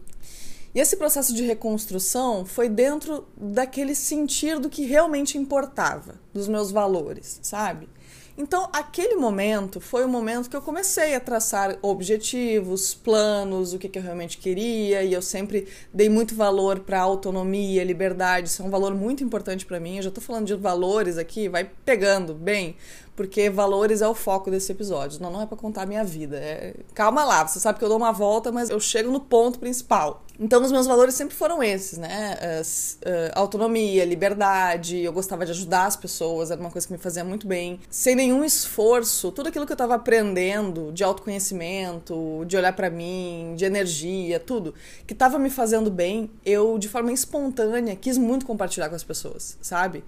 E 0.73 0.79
esse 0.79 0.95
processo 0.95 1.33
de 1.33 1.43
reconstrução 1.43 2.45
foi 2.45 2.69
dentro 2.69 3.27
daquele 3.35 3.95
sentir 3.95 4.59
do 4.59 4.69
que 4.69 4.85
realmente 4.85 5.37
importava, 5.37 6.19
dos 6.33 6.47
meus 6.47 6.71
valores, 6.71 7.39
sabe? 7.41 7.89
Então, 8.37 8.69
aquele 8.71 9.15
momento 9.15 9.81
foi 9.81 10.05
o 10.05 10.07
momento 10.07 10.47
que 10.47 10.55
eu 10.55 10.61
comecei 10.61 11.15
a 11.15 11.19
traçar 11.19 11.75
objetivos, 11.81 12.93
planos, 12.93 13.73
o 13.73 13.79
que, 13.79 13.89
que 13.89 13.97
eu 13.97 14.03
realmente 14.03 14.37
queria, 14.37 15.01
e 15.01 15.11
eu 15.11 15.23
sempre 15.23 15.67
dei 15.91 16.07
muito 16.07 16.35
valor 16.35 16.81
para 16.81 16.99
autonomia, 16.99 17.83
liberdade, 17.83 18.49
isso 18.49 18.61
é 18.61 18.65
um 18.65 18.69
valor 18.69 18.93
muito 18.93 19.23
importante 19.23 19.65
para 19.65 19.79
mim. 19.79 19.97
Eu 19.97 20.03
já 20.03 20.09
estou 20.09 20.23
falando 20.23 20.45
de 20.45 20.53
valores 20.53 21.17
aqui, 21.17 21.49
vai 21.49 21.67
pegando 21.83 22.35
bem, 22.35 22.75
porque 23.15 23.49
valores 23.49 24.03
é 24.03 24.07
o 24.07 24.13
foco 24.13 24.51
desse 24.51 24.71
episódio. 24.71 25.19
Não, 25.19 25.31
não 25.31 25.41
é 25.41 25.47
para 25.47 25.57
contar 25.57 25.81
a 25.81 25.85
minha 25.87 26.03
vida. 26.03 26.37
É... 26.37 26.75
Calma 26.93 27.25
lá, 27.25 27.47
você 27.47 27.59
sabe 27.59 27.79
que 27.79 27.85
eu 27.85 27.89
dou 27.89 27.97
uma 27.97 28.11
volta, 28.11 28.51
mas 28.51 28.69
eu 28.69 28.79
chego 28.79 29.11
no 29.11 29.19
ponto 29.19 29.57
principal. 29.57 30.23
Então, 30.39 30.61
os 30.61 30.71
meus 30.71 30.85
valores 30.85 31.15
sempre 31.15 31.35
foram 31.35 31.63
esses, 31.63 31.97
né? 31.97 32.37
Uh, 32.61 33.31
autonomia, 33.33 34.05
liberdade, 34.05 34.99
eu 34.99 35.11
gostava 35.11 35.43
de 35.45 35.51
ajudar 35.51 35.85
as 35.85 35.95
pessoas, 35.95 36.51
era 36.51 36.61
uma 36.61 36.69
coisa 36.69 36.85
que 36.85 36.93
me 36.93 36.99
fazia 36.99 37.23
muito 37.23 37.47
bem. 37.47 37.79
Sem 37.89 38.15
nenhum 38.15 38.43
esforço, 38.43 39.31
tudo 39.31 39.49
aquilo 39.49 39.65
que 39.65 39.71
eu 39.71 39.75
estava 39.75 39.95
aprendendo 39.95 40.91
de 40.91 41.03
autoconhecimento, 41.03 42.45
de 42.45 42.55
olhar 42.55 42.73
para 42.73 42.89
mim, 42.89 43.55
de 43.57 43.65
energia, 43.65 44.39
tudo 44.39 44.75
que 45.07 45.13
estava 45.13 45.39
me 45.39 45.49
fazendo 45.49 45.89
bem, 45.89 46.29
eu, 46.45 46.77
de 46.77 46.87
forma 46.87 47.11
espontânea, 47.11 47.95
quis 47.95 48.17
muito 48.17 48.45
compartilhar 48.45 48.89
com 48.89 48.95
as 48.95 49.03
pessoas, 49.03 49.57
sabe? 49.61 50.03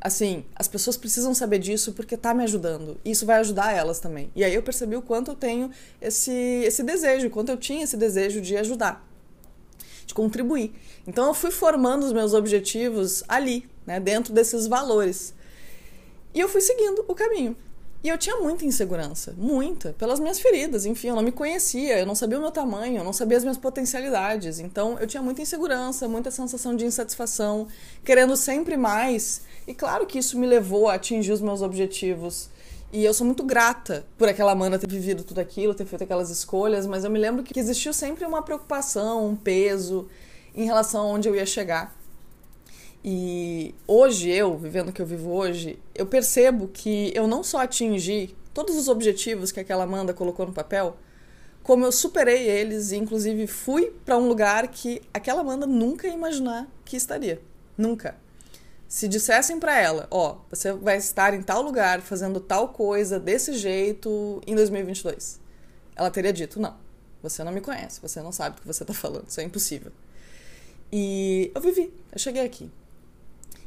assim, 0.00 0.44
as 0.54 0.68
pessoas 0.68 0.96
precisam 0.96 1.34
saber 1.34 1.58
disso 1.58 1.92
porque 1.92 2.16
tá 2.16 2.32
me 2.32 2.44
ajudando. 2.44 2.96
E 3.04 3.10
isso 3.10 3.26
vai 3.26 3.40
ajudar 3.40 3.72
elas 3.72 3.98
também. 3.98 4.30
E 4.36 4.44
aí 4.44 4.54
eu 4.54 4.62
percebi 4.62 4.94
o 4.94 5.02
quanto 5.02 5.32
eu 5.32 5.34
tenho 5.34 5.70
esse, 6.00 6.30
esse 6.30 6.84
desejo, 6.84 7.26
o 7.26 7.30
quanto 7.30 7.50
eu 7.50 7.56
tinha 7.56 7.82
esse 7.82 7.96
desejo 7.96 8.40
de 8.40 8.56
ajudar, 8.56 9.04
de 10.06 10.14
contribuir. 10.14 10.72
Então 11.06 11.26
eu 11.26 11.34
fui 11.34 11.50
formando 11.50 12.04
os 12.04 12.12
meus 12.12 12.32
objetivos 12.32 13.22
ali, 13.28 13.68
né, 13.84 14.00
dentro 14.00 14.32
desses 14.32 14.66
valores. 14.66 15.34
E 16.32 16.40
eu 16.40 16.48
fui 16.48 16.60
seguindo 16.60 17.04
o 17.08 17.14
caminho. 17.14 17.56
E 18.04 18.08
eu 18.08 18.16
tinha 18.16 18.36
muita 18.36 18.64
insegurança, 18.64 19.34
muita, 19.36 19.92
pelas 19.98 20.20
minhas 20.20 20.38
feridas. 20.38 20.86
Enfim, 20.86 21.08
eu 21.08 21.16
não 21.16 21.22
me 21.22 21.32
conhecia, 21.32 21.98
eu 21.98 22.06
não 22.06 22.14
sabia 22.14 22.38
o 22.38 22.40
meu 22.40 22.52
tamanho, 22.52 22.98
eu 22.98 23.04
não 23.04 23.12
sabia 23.12 23.36
as 23.36 23.42
minhas 23.42 23.56
potencialidades. 23.56 24.60
Então, 24.60 24.96
eu 25.00 25.08
tinha 25.08 25.22
muita 25.22 25.42
insegurança, 25.42 26.06
muita 26.06 26.30
sensação 26.30 26.76
de 26.76 26.84
insatisfação, 26.84 27.66
querendo 28.04 28.36
sempre 28.36 28.76
mais. 28.76 29.42
E 29.66 29.74
claro 29.74 30.06
que 30.06 30.18
isso 30.20 30.38
me 30.38 30.46
levou 30.46 30.88
a 30.88 30.94
atingir 30.94 31.32
os 31.32 31.40
meus 31.40 31.62
objetivos. 31.62 32.48
E 32.96 33.04
eu 33.04 33.12
sou 33.12 33.26
muito 33.26 33.42
grata 33.42 34.06
por 34.16 34.26
aquela 34.26 34.52
Amanda 34.52 34.78
ter 34.78 34.88
vivido 34.88 35.22
tudo 35.22 35.38
aquilo, 35.38 35.74
ter 35.74 35.84
feito 35.84 36.02
aquelas 36.02 36.30
escolhas, 36.30 36.86
mas 36.86 37.04
eu 37.04 37.10
me 37.10 37.18
lembro 37.18 37.42
que 37.42 37.60
existiu 37.60 37.92
sempre 37.92 38.24
uma 38.24 38.40
preocupação, 38.40 39.28
um 39.28 39.36
peso 39.36 40.08
em 40.54 40.64
relação 40.64 41.02
a 41.02 41.04
onde 41.04 41.28
eu 41.28 41.36
ia 41.36 41.44
chegar. 41.44 41.94
E 43.04 43.74
hoje, 43.86 44.30
eu, 44.30 44.56
vivendo 44.56 44.88
o 44.88 44.92
que 44.94 45.02
eu 45.02 45.04
vivo 45.04 45.30
hoje, 45.30 45.78
eu 45.94 46.06
percebo 46.06 46.68
que 46.68 47.12
eu 47.14 47.28
não 47.28 47.44
só 47.44 47.58
atingi 47.58 48.34
todos 48.54 48.74
os 48.76 48.88
objetivos 48.88 49.52
que 49.52 49.60
aquela 49.60 49.84
Amanda 49.84 50.14
colocou 50.14 50.46
no 50.46 50.54
papel, 50.54 50.96
como 51.62 51.84
eu 51.84 51.92
superei 51.92 52.48
eles 52.48 52.92
e, 52.92 52.96
inclusive, 52.96 53.46
fui 53.46 53.92
para 54.06 54.16
um 54.16 54.26
lugar 54.26 54.68
que 54.68 55.02
aquela 55.12 55.42
Amanda 55.42 55.66
nunca 55.66 56.08
ia 56.08 56.14
imaginar 56.14 56.66
que 56.82 56.96
estaria. 56.96 57.42
Nunca. 57.76 58.16
Se 58.88 59.08
dissessem 59.08 59.58
para 59.58 59.76
ela, 59.80 60.06
ó, 60.10 60.32
oh, 60.32 60.36
você 60.48 60.72
vai 60.72 60.96
estar 60.96 61.34
em 61.34 61.42
tal 61.42 61.60
lugar 61.60 62.00
fazendo 62.00 62.38
tal 62.38 62.68
coisa 62.68 63.18
desse 63.18 63.54
jeito 63.54 64.40
em 64.46 64.54
2022, 64.54 65.40
ela 65.96 66.10
teria 66.10 66.32
dito: 66.32 66.60
não, 66.60 66.76
você 67.22 67.42
não 67.42 67.50
me 67.50 67.60
conhece, 67.60 68.00
você 68.00 68.22
não 68.22 68.30
sabe 68.30 68.58
o 68.58 68.60
que 68.60 68.66
você 68.66 68.84
está 68.84 68.94
falando, 68.94 69.26
isso 69.28 69.40
é 69.40 69.44
impossível. 69.44 69.90
E 70.92 71.50
eu 71.52 71.60
vivi, 71.60 71.92
eu 72.12 72.18
cheguei 72.18 72.44
aqui. 72.44 72.70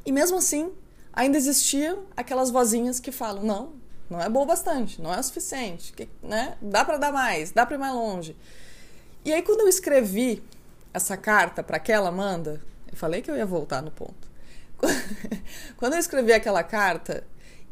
E 0.06 0.12
mesmo 0.12 0.38
assim, 0.38 0.72
ainda 1.12 1.38
existiam 1.38 2.06
aquelas 2.16 2.50
vozinhas 2.50 3.00
que 3.00 3.12
falam: 3.12 3.44
não, 3.44 3.74
não 4.10 4.22
é 4.22 4.30
bom 4.30 4.46
bastante, 4.46 5.02
não 5.02 5.14
é 5.14 5.20
o 5.20 5.24
suficiente, 5.24 5.92
que, 5.92 6.08
né? 6.24 6.58
dá 6.62 6.86
para 6.86 6.98
dar 6.98 7.12
mais, 7.12 7.52
dá 7.52 7.66
para 7.66 7.76
ir 7.76 7.80
mais 7.80 7.94
longe. 7.94 8.38
E 9.26 9.34
aí, 9.34 9.42
quando 9.42 9.62
eu 9.62 9.68
escrevi 9.68 10.42
essa 10.94 11.18
carta 11.18 11.62
para 11.62 11.76
aquela 11.76 12.08
Amanda, 12.08 12.62
eu 12.90 12.98
falei 12.98 13.22
que 13.22 13.30
eu 13.30 13.36
ia 13.36 13.46
voltar 13.46 13.82
no 13.82 13.92
ponto. 13.92 14.29
quando 15.78 15.94
eu 15.94 16.00
escrevi 16.00 16.34
aquela 16.34 16.64
carta 16.64 17.24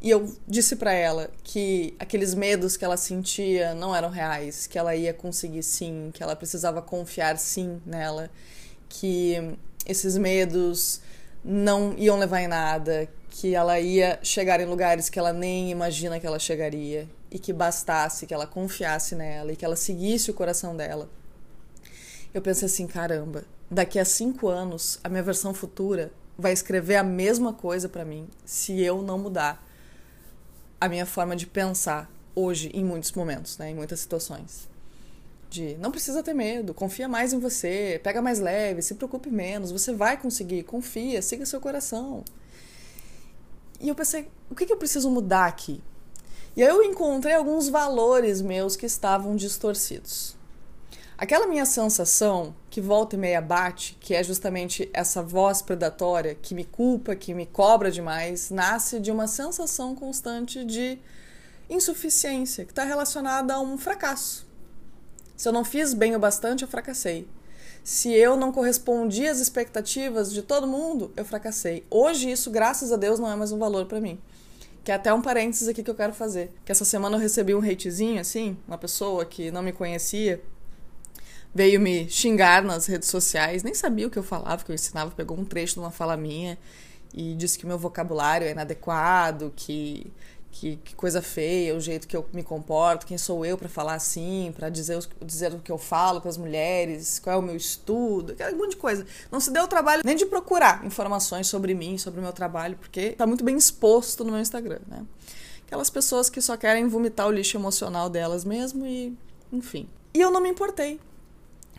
e 0.01 0.09
eu 0.09 0.31
disse 0.47 0.75
para 0.75 0.93
ela 0.93 1.29
que 1.43 1.95
aqueles 1.99 2.35
medos 2.35 2.77
que 2.77 2.85
ela 2.85 2.97
sentia 2.97 3.73
não 3.73 3.95
eram 3.95 4.09
reais, 4.09 4.67
que 4.67 4.77
ela 4.77 4.95
ia 4.95 5.13
conseguir 5.13 5.63
sim, 5.63 6.11
que 6.13 6.21
ela 6.21 6.35
precisava 6.35 6.81
confiar 6.81 7.37
sim 7.37 7.81
nela, 7.85 8.29
que 8.87 9.57
esses 9.85 10.17
medos 10.17 11.01
não 11.43 11.95
iam 11.97 12.19
levar 12.19 12.41
em 12.41 12.47
nada, 12.47 13.09
que 13.29 13.55
ela 13.55 13.79
ia 13.79 14.19
chegar 14.21 14.59
em 14.59 14.65
lugares 14.65 15.09
que 15.09 15.17
ela 15.17 15.33
nem 15.33 15.71
imagina 15.71 16.19
que 16.19 16.27
ela 16.27 16.39
chegaria 16.39 17.07
e 17.31 17.39
que 17.39 17.51
bastasse 17.51 18.27
que 18.27 18.33
ela 18.33 18.45
confiasse 18.45 19.15
nela 19.15 19.51
e 19.51 19.55
que 19.55 19.65
ela 19.65 19.75
seguisse 19.75 20.29
o 20.29 20.33
coração 20.33 20.75
dela. 20.75 21.09
Eu 22.33 22.41
pensei 22.41 22.67
assim, 22.67 22.85
caramba, 22.85 23.45
daqui 23.69 23.97
a 23.97 24.05
cinco 24.05 24.47
anos 24.47 24.99
a 25.03 25.09
minha 25.09 25.23
versão 25.23 25.53
futura 25.53 26.11
vai 26.37 26.53
escrever 26.53 26.95
a 26.95 27.03
mesma 27.03 27.51
coisa 27.51 27.89
para 27.89 28.05
mim 28.05 28.27
se 28.45 28.79
eu 28.81 29.01
não 29.01 29.17
mudar 29.17 29.65
a 30.79 30.87
minha 30.87 31.05
forma 31.05 31.35
de 31.35 31.47
pensar 31.47 32.09
hoje 32.35 32.69
em 32.73 32.85
muitos 32.85 33.11
momentos, 33.13 33.57
né, 33.57 33.71
em 33.71 33.75
muitas 33.75 33.99
situações. 33.99 34.69
De 35.49 35.75
não 35.77 35.91
precisa 35.91 36.21
ter 36.21 36.33
medo, 36.33 36.73
confia 36.73 37.07
mais 37.07 37.33
em 37.33 37.39
você, 37.39 37.99
pega 38.03 38.21
mais 38.21 38.39
leve, 38.39 38.81
se 38.81 38.93
preocupe 38.93 39.31
menos, 39.31 39.71
você 39.71 39.93
vai 39.93 40.17
conseguir, 40.17 40.63
confia, 40.63 41.21
siga 41.21 41.45
seu 41.45 41.59
coração. 41.59 42.23
E 43.79 43.87
eu 43.87 43.95
pensei, 43.95 44.29
o 44.49 44.55
que, 44.55 44.65
que 44.65 44.73
eu 44.73 44.77
preciso 44.77 45.09
mudar 45.09 45.47
aqui? 45.47 45.81
E 46.55 46.61
aí 46.61 46.69
eu 46.69 46.83
encontrei 46.83 47.33
alguns 47.33 47.69
valores 47.69 48.41
meus 48.41 48.75
que 48.75 48.85
estavam 48.85 49.35
distorcidos. 49.35 50.36
Aquela 51.17 51.47
minha 51.47 51.65
sensação 51.65 52.53
que 52.69 52.79
volta 52.79 53.15
e 53.15 53.17
meia 53.19 53.41
bate, 53.41 53.97
que 53.99 54.13
é 54.13 54.21
justamente 54.21 54.87
essa 54.93 55.23
voz 55.23 55.63
predatória 55.63 56.35
que 56.35 56.53
me 56.53 56.63
culpa, 56.63 57.15
que 57.15 57.33
me 57.33 57.47
cobra 57.47 57.89
demais, 57.89 58.51
nasce 58.51 58.99
de 58.99 59.11
uma 59.11 59.27
sensação 59.27 59.95
constante 59.95 60.63
de 60.63 60.99
insuficiência, 61.67 62.65
que 62.65 62.71
está 62.71 62.83
relacionada 62.83 63.55
a 63.55 63.59
um 63.59 63.79
fracasso. 63.79 64.45
Se 65.35 65.49
eu 65.49 65.51
não 65.51 65.65
fiz 65.65 65.91
bem 65.95 66.15
o 66.15 66.19
bastante, 66.19 66.61
eu 66.61 66.67
fracassei. 66.67 67.27
Se 67.83 68.13
eu 68.13 68.37
não 68.37 68.51
correspondi 68.51 69.25
às 69.27 69.39
expectativas 69.39 70.31
de 70.31 70.43
todo 70.43 70.67
mundo, 70.67 71.11
eu 71.17 71.25
fracassei. 71.25 71.83
Hoje, 71.89 72.29
isso, 72.29 72.51
graças 72.51 72.91
a 72.91 72.95
Deus, 72.95 73.19
não 73.19 73.31
é 73.31 73.35
mais 73.35 73.51
um 73.51 73.57
valor 73.57 73.87
para 73.87 73.99
mim. 73.99 74.19
Que 74.83 74.91
é 74.91 74.95
até 74.95 75.11
um 75.11 75.21
parênteses 75.21 75.67
aqui 75.67 75.81
que 75.81 75.89
eu 75.89 75.95
quero 75.95 76.13
fazer. 76.13 76.53
Que 76.63 76.71
essa 76.71 76.85
semana 76.85 77.15
eu 77.15 77.19
recebi 77.19 77.55
um 77.55 77.59
hatezinho, 77.59 78.21
assim, 78.21 78.55
uma 78.67 78.77
pessoa 78.77 79.25
que 79.25 79.49
não 79.49 79.63
me 79.63 79.73
conhecia 79.73 80.41
veio 81.57 81.81
me 81.81 82.07
xingar 82.07 82.61
nas 82.61 82.85
redes 82.85 83.09
sociais, 83.09 83.63
nem 83.63 83.73
sabia 83.73 84.05
o 84.05 84.11
que 84.11 84.19
eu 84.19 84.23
falava, 84.23 84.63
que 84.63 84.71
eu 84.71 84.75
ensinava, 84.75 85.09
pegou 85.09 85.35
um 85.35 85.43
trecho 85.43 85.73
de 85.73 85.79
uma 85.79 85.89
fala 85.89 86.15
minha 86.15 86.55
e 87.11 87.33
disse 87.33 87.57
que 87.57 87.65
o 87.65 87.67
meu 87.67 87.79
vocabulário 87.79 88.45
é 88.45 88.51
inadequado, 88.51 89.51
que, 89.55 90.05
que, 90.51 90.75
que 90.75 90.93
coisa 90.93 91.19
feia, 91.19 91.75
o 91.75 91.79
jeito 91.79 92.07
que 92.07 92.15
eu 92.15 92.23
me 92.31 92.43
comporto, 92.43 93.07
quem 93.07 93.17
sou 93.17 93.43
eu 93.43 93.57
para 93.57 93.67
falar 93.67 93.95
assim, 93.95 94.53
para 94.55 94.69
dizer, 94.69 94.99
dizer 95.25 95.51
o 95.51 95.57
que 95.57 95.71
eu 95.71 95.79
falo 95.79 96.21
para 96.21 96.29
as 96.29 96.37
mulheres, 96.37 97.17
qual 97.17 97.37
é 97.37 97.39
o 97.39 97.41
meu 97.41 97.55
estudo, 97.55 98.33
aquele 98.33 98.55
monte 98.55 98.71
de 98.71 98.77
coisa. 98.77 99.03
Não 99.31 99.39
se 99.39 99.49
deu 99.49 99.63
o 99.63 99.67
trabalho 99.67 100.03
nem 100.05 100.15
de 100.15 100.27
procurar 100.27 100.85
informações 100.85 101.47
sobre 101.47 101.73
mim, 101.73 101.97
sobre 101.97 102.19
o 102.19 102.23
meu 102.23 102.33
trabalho, 102.33 102.77
porque 102.77 102.99
está 102.99 103.25
muito 103.25 103.43
bem 103.43 103.57
exposto 103.57 104.23
no 104.23 104.31
meu 104.31 104.41
Instagram, 104.41 104.81
né? 104.87 105.03
Aquelas 105.65 105.89
pessoas 105.89 106.29
que 106.29 106.39
só 106.39 106.55
querem 106.55 106.87
vomitar 106.87 107.27
o 107.27 107.31
lixo 107.31 107.57
emocional 107.57 108.11
delas 108.11 108.45
mesmo 108.45 108.85
e, 108.85 109.17
enfim. 109.51 109.89
E 110.13 110.21
eu 110.21 110.29
não 110.29 110.39
me 110.39 110.49
importei 110.49 110.99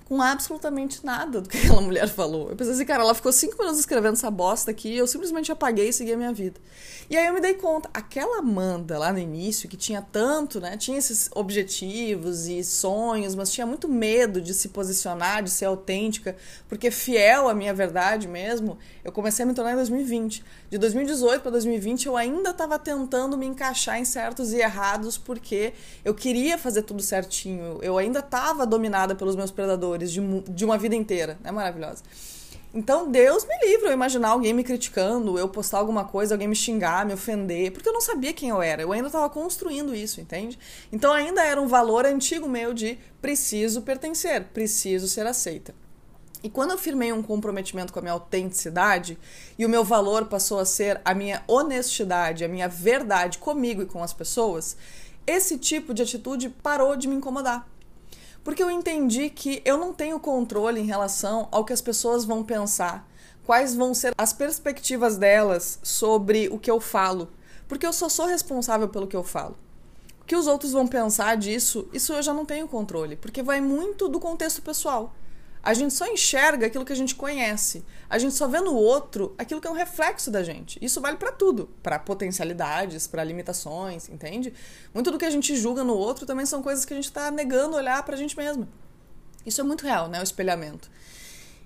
com 0.08 0.22
absolutamente 0.22 1.04
nada 1.04 1.42
do 1.42 1.48
que 1.48 1.58
aquela 1.58 1.80
mulher 1.82 2.08
falou. 2.08 2.48
Eu 2.48 2.56
pensei 2.56 2.72
assim, 2.72 2.84
cara, 2.86 3.02
ela 3.02 3.14
ficou 3.14 3.30
cinco 3.30 3.58
minutos 3.58 3.78
escrevendo 3.78 4.14
essa 4.14 4.30
bosta 4.30 4.70
aqui 4.70 4.96
eu 4.96 5.06
simplesmente 5.06 5.52
apaguei 5.52 5.90
e 5.90 5.92
segui 5.92 6.12
a 6.14 6.16
minha 6.16 6.32
vida. 6.32 6.58
E 7.10 7.16
aí 7.16 7.26
eu 7.26 7.34
me 7.34 7.40
dei 7.40 7.54
conta, 7.54 7.88
aquela 7.92 8.38
Amanda 8.38 8.98
lá 8.98 9.12
no 9.12 9.18
início, 9.18 9.68
que 9.68 9.76
tinha 9.76 10.00
tanto, 10.00 10.60
né? 10.60 10.76
Tinha 10.76 10.98
esses 10.98 11.30
objetivos 11.34 12.46
e 12.46 12.64
sonhos, 12.64 13.34
mas 13.34 13.52
tinha 13.52 13.66
muito 13.66 13.88
medo 13.88 14.40
de 14.40 14.54
se 14.54 14.68
posicionar, 14.70 15.42
de 15.42 15.50
ser 15.50 15.66
autêntica, 15.66 16.36
porque 16.68 16.90
fiel 16.90 17.48
à 17.48 17.54
minha 17.54 17.74
verdade 17.74 18.26
mesmo, 18.28 18.78
eu 19.04 19.12
comecei 19.12 19.42
a 19.42 19.46
me 19.46 19.54
tornar 19.54 19.72
em 19.72 19.76
2020. 19.76 20.44
De 20.70 20.78
2018 20.78 21.40
para 21.40 21.50
2020 21.50 22.06
eu 22.06 22.16
ainda 22.16 22.50
estava 22.50 22.78
tentando 22.78 23.36
me 23.38 23.46
encaixar 23.46 23.98
em 23.98 24.04
certos 24.04 24.52
e 24.52 24.58
errados 24.58 25.16
porque 25.16 25.72
eu 26.04 26.14
queria 26.14 26.58
fazer 26.58 26.82
tudo 26.82 27.02
certinho. 27.02 27.78
Eu 27.82 27.96
ainda 27.96 28.18
estava 28.18 28.66
dominada 28.66 29.14
pelos 29.14 29.34
meus 29.34 29.50
predadores 29.50 29.97
de, 30.06 30.20
de 30.48 30.64
uma 30.64 30.78
vida 30.78 30.94
inteira. 30.94 31.38
É 31.44 31.50
maravilhosa. 31.50 32.02
Então, 32.72 33.10
Deus 33.10 33.46
me 33.46 33.58
livre 33.66 33.88
eu 33.88 33.92
imaginar 33.92 34.28
alguém 34.28 34.52
me 34.52 34.62
criticando, 34.62 35.38
eu 35.38 35.48
postar 35.48 35.78
alguma 35.78 36.04
coisa, 36.04 36.34
alguém 36.34 36.46
me 36.46 36.54
xingar, 36.54 37.06
me 37.06 37.14
ofender, 37.14 37.72
porque 37.72 37.88
eu 37.88 37.94
não 37.94 38.00
sabia 38.00 38.32
quem 38.32 38.50
eu 38.50 38.60
era. 38.60 38.82
Eu 38.82 38.92
ainda 38.92 39.08
estava 39.08 39.28
construindo 39.30 39.94
isso, 39.94 40.20
entende? 40.20 40.58
Então, 40.92 41.12
ainda 41.12 41.42
era 41.42 41.60
um 41.60 41.66
valor 41.66 42.04
antigo 42.04 42.48
meu 42.48 42.74
de 42.74 42.98
preciso 43.22 43.82
pertencer, 43.82 44.44
preciso 44.52 45.08
ser 45.08 45.26
aceita. 45.26 45.74
E 46.42 46.48
quando 46.48 46.70
eu 46.70 46.78
firmei 46.78 47.12
um 47.12 47.22
comprometimento 47.22 47.92
com 47.92 47.98
a 47.98 48.02
minha 48.02 48.12
autenticidade 48.12 49.18
e 49.58 49.66
o 49.66 49.68
meu 49.68 49.82
valor 49.82 50.26
passou 50.26 50.60
a 50.60 50.64
ser 50.64 51.00
a 51.04 51.14
minha 51.14 51.42
honestidade, 51.48 52.44
a 52.44 52.48
minha 52.48 52.68
verdade 52.68 53.38
comigo 53.38 53.82
e 53.82 53.86
com 53.86 54.02
as 54.02 54.12
pessoas, 54.12 54.76
esse 55.26 55.58
tipo 55.58 55.92
de 55.92 56.02
atitude 56.02 56.48
parou 56.48 56.94
de 56.96 57.08
me 57.08 57.16
incomodar. 57.16 57.68
Porque 58.48 58.62
eu 58.62 58.70
entendi 58.70 59.28
que 59.28 59.60
eu 59.62 59.76
não 59.76 59.92
tenho 59.92 60.18
controle 60.18 60.80
em 60.80 60.86
relação 60.86 61.48
ao 61.52 61.66
que 61.66 61.72
as 61.74 61.82
pessoas 61.82 62.24
vão 62.24 62.42
pensar, 62.42 63.06
quais 63.44 63.74
vão 63.74 63.92
ser 63.92 64.14
as 64.16 64.32
perspectivas 64.32 65.18
delas 65.18 65.78
sobre 65.82 66.48
o 66.48 66.58
que 66.58 66.70
eu 66.70 66.80
falo, 66.80 67.28
porque 67.68 67.84
eu 67.84 67.92
só 67.92 68.08
sou 68.08 68.24
responsável 68.24 68.88
pelo 68.88 69.06
que 69.06 69.14
eu 69.14 69.22
falo. 69.22 69.54
O 70.22 70.24
que 70.24 70.34
os 70.34 70.46
outros 70.46 70.72
vão 70.72 70.86
pensar 70.86 71.36
disso, 71.36 71.90
isso 71.92 72.14
eu 72.14 72.22
já 72.22 72.32
não 72.32 72.46
tenho 72.46 72.66
controle, 72.66 73.16
porque 73.16 73.42
vai 73.42 73.60
muito 73.60 74.08
do 74.08 74.18
contexto 74.18 74.62
pessoal. 74.62 75.14
A 75.62 75.74
gente 75.74 75.92
só 75.92 76.06
enxerga 76.06 76.66
aquilo 76.66 76.84
que 76.84 76.92
a 76.92 76.96
gente 76.96 77.14
conhece. 77.14 77.84
A 78.08 78.18
gente 78.18 78.34
só 78.34 78.46
vê 78.46 78.60
no 78.60 78.74
outro 78.74 79.34
aquilo 79.36 79.60
que 79.60 79.66
é 79.66 79.70
um 79.70 79.74
reflexo 79.74 80.30
da 80.30 80.42
gente. 80.42 80.78
Isso 80.80 81.00
vale 81.00 81.16
para 81.16 81.32
tudo, 81.32 81.68
para 81.82 81.98
potencialidades, 81.98 83.06
para 83.06 83.24
limitações, 83.24 84.08
entende? 84.08 84.52
Muito 84.94 85.10
do 85.10 85.18
que 85.18 85.24
a 85.24 85.30
gente 85.30 85.56
julga 85.56 85.84
no 85.84 85.94
outro 85.94 86.24
também 86.26 86.46
são 86.46 86.62
coisas 86.62 86.84
que 86.84 86.92
a 86.92 86.96
gente 86.96 87.06
está 87.06 87.30
negando 87.30 87.76
olhar 87.76 88.02
para 88.02 88.14
a 88.14 88.18
gente 88.18 88.36
mesma. 88.36 88.68
Isso 89.44 89.60
é 89.60 89.64
muito 89.64 89.84
real, 89.84 90.08
né? 90.08 90.20
O 90.20 90.22
espelhamento. 90.22 90.90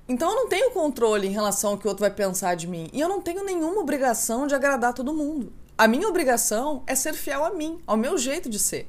Então 0.08 0.30
eu 0.30 0.36
não 0.36 0.48
tenho 0.48 0.70
controle 0.72 1.28
em 1.28 1.32
relação 1.32 1.72
ao 1.72 1.78
que 1.78 1.86
o 1.86 1.88
outro 1.88 2.02
vai 2.02 2.10
pensar 2.10 2.56
de 2.56 2.66
mim. 2.66 2.88
E 2.92 3.00
eu 3.00 3.08
não 3.08 3.20
tenho 3.20 3.44
nenhuma 3.44 3.80
obrigação 3.80 4.46
de 4.46 4.54
agradar 4.54 4.92
todo 4.92 5.14
mundo. 5.14 5.52
A 5.76 5.88
minha 5.88 6.08
obrigação 6.08 6.82
é 6.86 6.94
ser 6.94 7.14
fiel 7.14 7.44
a 7.44 7.50
mim, 7.50 7.80
ao 7.86 7.96
meu 7.96 8.18
jeito 8.18 8.48
de 8.48 8.58
ser. 8.58 8.88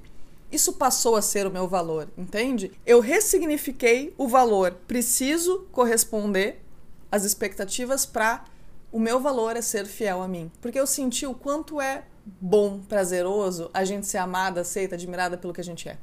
Isso 0.53 0.73
passou 0.73 1.15
a 1.15 1.21
ser 1.23 1.47
o 1.47 1.51
meu 1.51 1.67
valor, 1.67 2.07
entende? 2.15 2.71
Eu 2.85 2.99
ressignifiquei 2.99 4.13
o 4.19 4.27
valor. 4.27 4.71
Preciso 4.87 5.65
corresponder 5.71 6.63
às 7.11 7.23
expectativas 7.23 8.05
para 8.05 8.45
o 8.91 8.99
meu 8.99 9.19
valor 9.19 9.57
é 9.57 9.63
ser 9.63 9.87
fiel 9.87 10.21
a 10.21 10.27
mim. 10.27 10.51
Porque 10.61 10.79
eu 10.79 10.85
senti 10.85 11.25
o 11.25 11.33
quanto 11.33 11.81
é 11.81 12.03
bom, 12.39 12.79
prazeroso 12.87 13.71
a 13.73 13.83
gente 13.83 14.05
ser 14.05 14.19
amada, 14.19 14.61
aceita, 14.61 14.93
admirada 14.93 15.35
pelo 15.39 15.53
que 15.53 15.61
a 15.61 15.63
gente 15.63 15.89
é. 15.89 15.97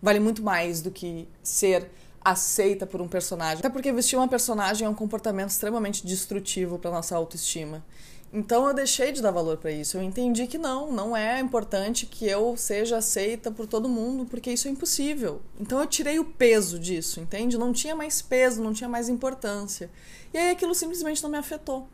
Vale 0.00 0.20
muito 0.20 0.44
mais 0.44 0.80
do 0.80 0.92
que 0.92 1.28
ser 1.42 1.90
aceita 2.24 2.86
por 2.86 3.02
um 3.02 3.08
personagem. 3.08 3.58
Até 3.58 3.68
porque 3.68 3.92
vestir 3.92 4.14
uma 4.14 4.28
personagem 4.28 4.86
é 4.86 4.88
um 4.88 4.94
comportamento 4.94 5.50
extremamente 5.50 6.06
destrutivo 6.06 6.78
para 6.78 6.92
nossa 6.92 7.16
autoestima. 7.16 7.84
Então 8.32 8.66
eu 8.66 8.72
deixei 8.72 9.12
de 9.12 9.20
dar 9.20 9.30
valor 9.30 9.58
para 9.58 9.70
isso. 9.70 9.98
Eu 9.98 10.02
entendi 10.02 10.46
que 10.46 10.56
não, 10.56 10.90
não 10.90 11.14
é 11.14 11.38
importante 11.38 12.06
que 12.06 12.26
eu 12.26 12.56
seja 12.56 12.96
aceita 12.96 13.50
por 13.50 13.66
todo 13.66 13.90
mundo, 13.90 14.24
porque 14.24 14.50
isso 14.50 14.66
é 14.68 14.70
impossível. 14.70 15.42
Então 15.60 15.78
eu 15.78 15.86
tirei 15.86 16.18
o 16.18 16.24
peso 16.24 16.78
disso, 16.78 17.20
entende? 17.20 17.58
Não 17.58 17.74
tinha 17.74 17.94
mais 17.94 18.22
peso, 18.22 18.62
não 18.62 18.72
tinha 18.72 18.88
mais 18.88 19.10
importância. 19.10 19.90
E 20.32 20.38
aí 20.38 20.50
aquilo 20.50 20.74
simplesmente 20.74 21.22
não 21.22 21.28
me 21.28 21.36
afetou. 21.36 21.86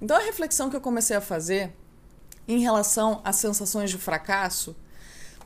Então 0.00 0.14
a 0.14 0.20
reflexão 0.20 0.68
que 0.68 0.76
eu 0.76 0.80
comecei 0.80 1.16
a 1.16 1.22
fazer 1.22 1.72
em 2.46 2.60
relação 2.60 3.22
às 3.24 3.36
sensações 3.36 3.88
de 3.90 3.96
fracasso, 3.96 4.76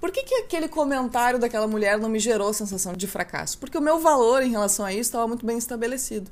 por 0.00 0.10
que, 0.10 0.24
que 0.24 0.34
aquele 0.34 0.66
comentário 0.66 1.38
daquela 1.38 1.68
mulher 1.68 1.96
não 2.00 2.08
me 2.08 2.18
gerou 2.18 2.52
sensação 2.52 2.92
de 2.94 3.06
fracasso? 3.06 3.58
Porque 3.58 3.78
o 3.78 3.80
meu 3.80 4.00
valor 4.00 4.42
em 4.42 4.50
relação 4.50 4.84
a 4.84 4.92
isso 4.92 5.02
estava 5.02 5.28
muito 5.28 5.46
bem 5.46 5.56
estabelecido. 5.56 6.28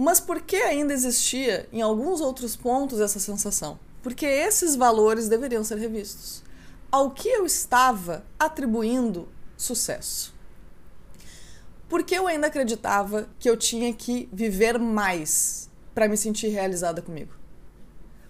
Mas 0.00 0.20
por 0.20 0.40
que 0.42 0.54
ainda 0.54 0.94
existia 0.94 1.68
em 1.72 1.82
alguns 1.82 2.20
outros 2.20 2.54
pontos 2.54 3.00
essa 3.00 3.18
sensação? 3.18 3.80
Porque 4.00 4.24
esses 4.24 4.76
valores 4.76 5.28
deveriam 5.28 5.64
ser 5.64 5.76
revistos. 5.76 6.44
Ao 6.88 7.10
que 7.10 7.28
eu 7.28 7.44
estava 7.44 8.24
atribuindo 8.38 9.28
sucesso? 9.56 10.32
Porque 11.88 12.14
eu 12.14 12.28
ainda 12.28 12.46
acreditava 12.46 13.28
que 13.40 13.50
eu 13.50 13.56
tinha 13.56 13.92
que 13.92 14.28
viver 14.32 14.78
mais 14.78 15.68
para 15.92 16.06
me 16.06 16.16
sentir 16.16 16.46
realizada 16.46 17.02
comigo? 17.02 17.32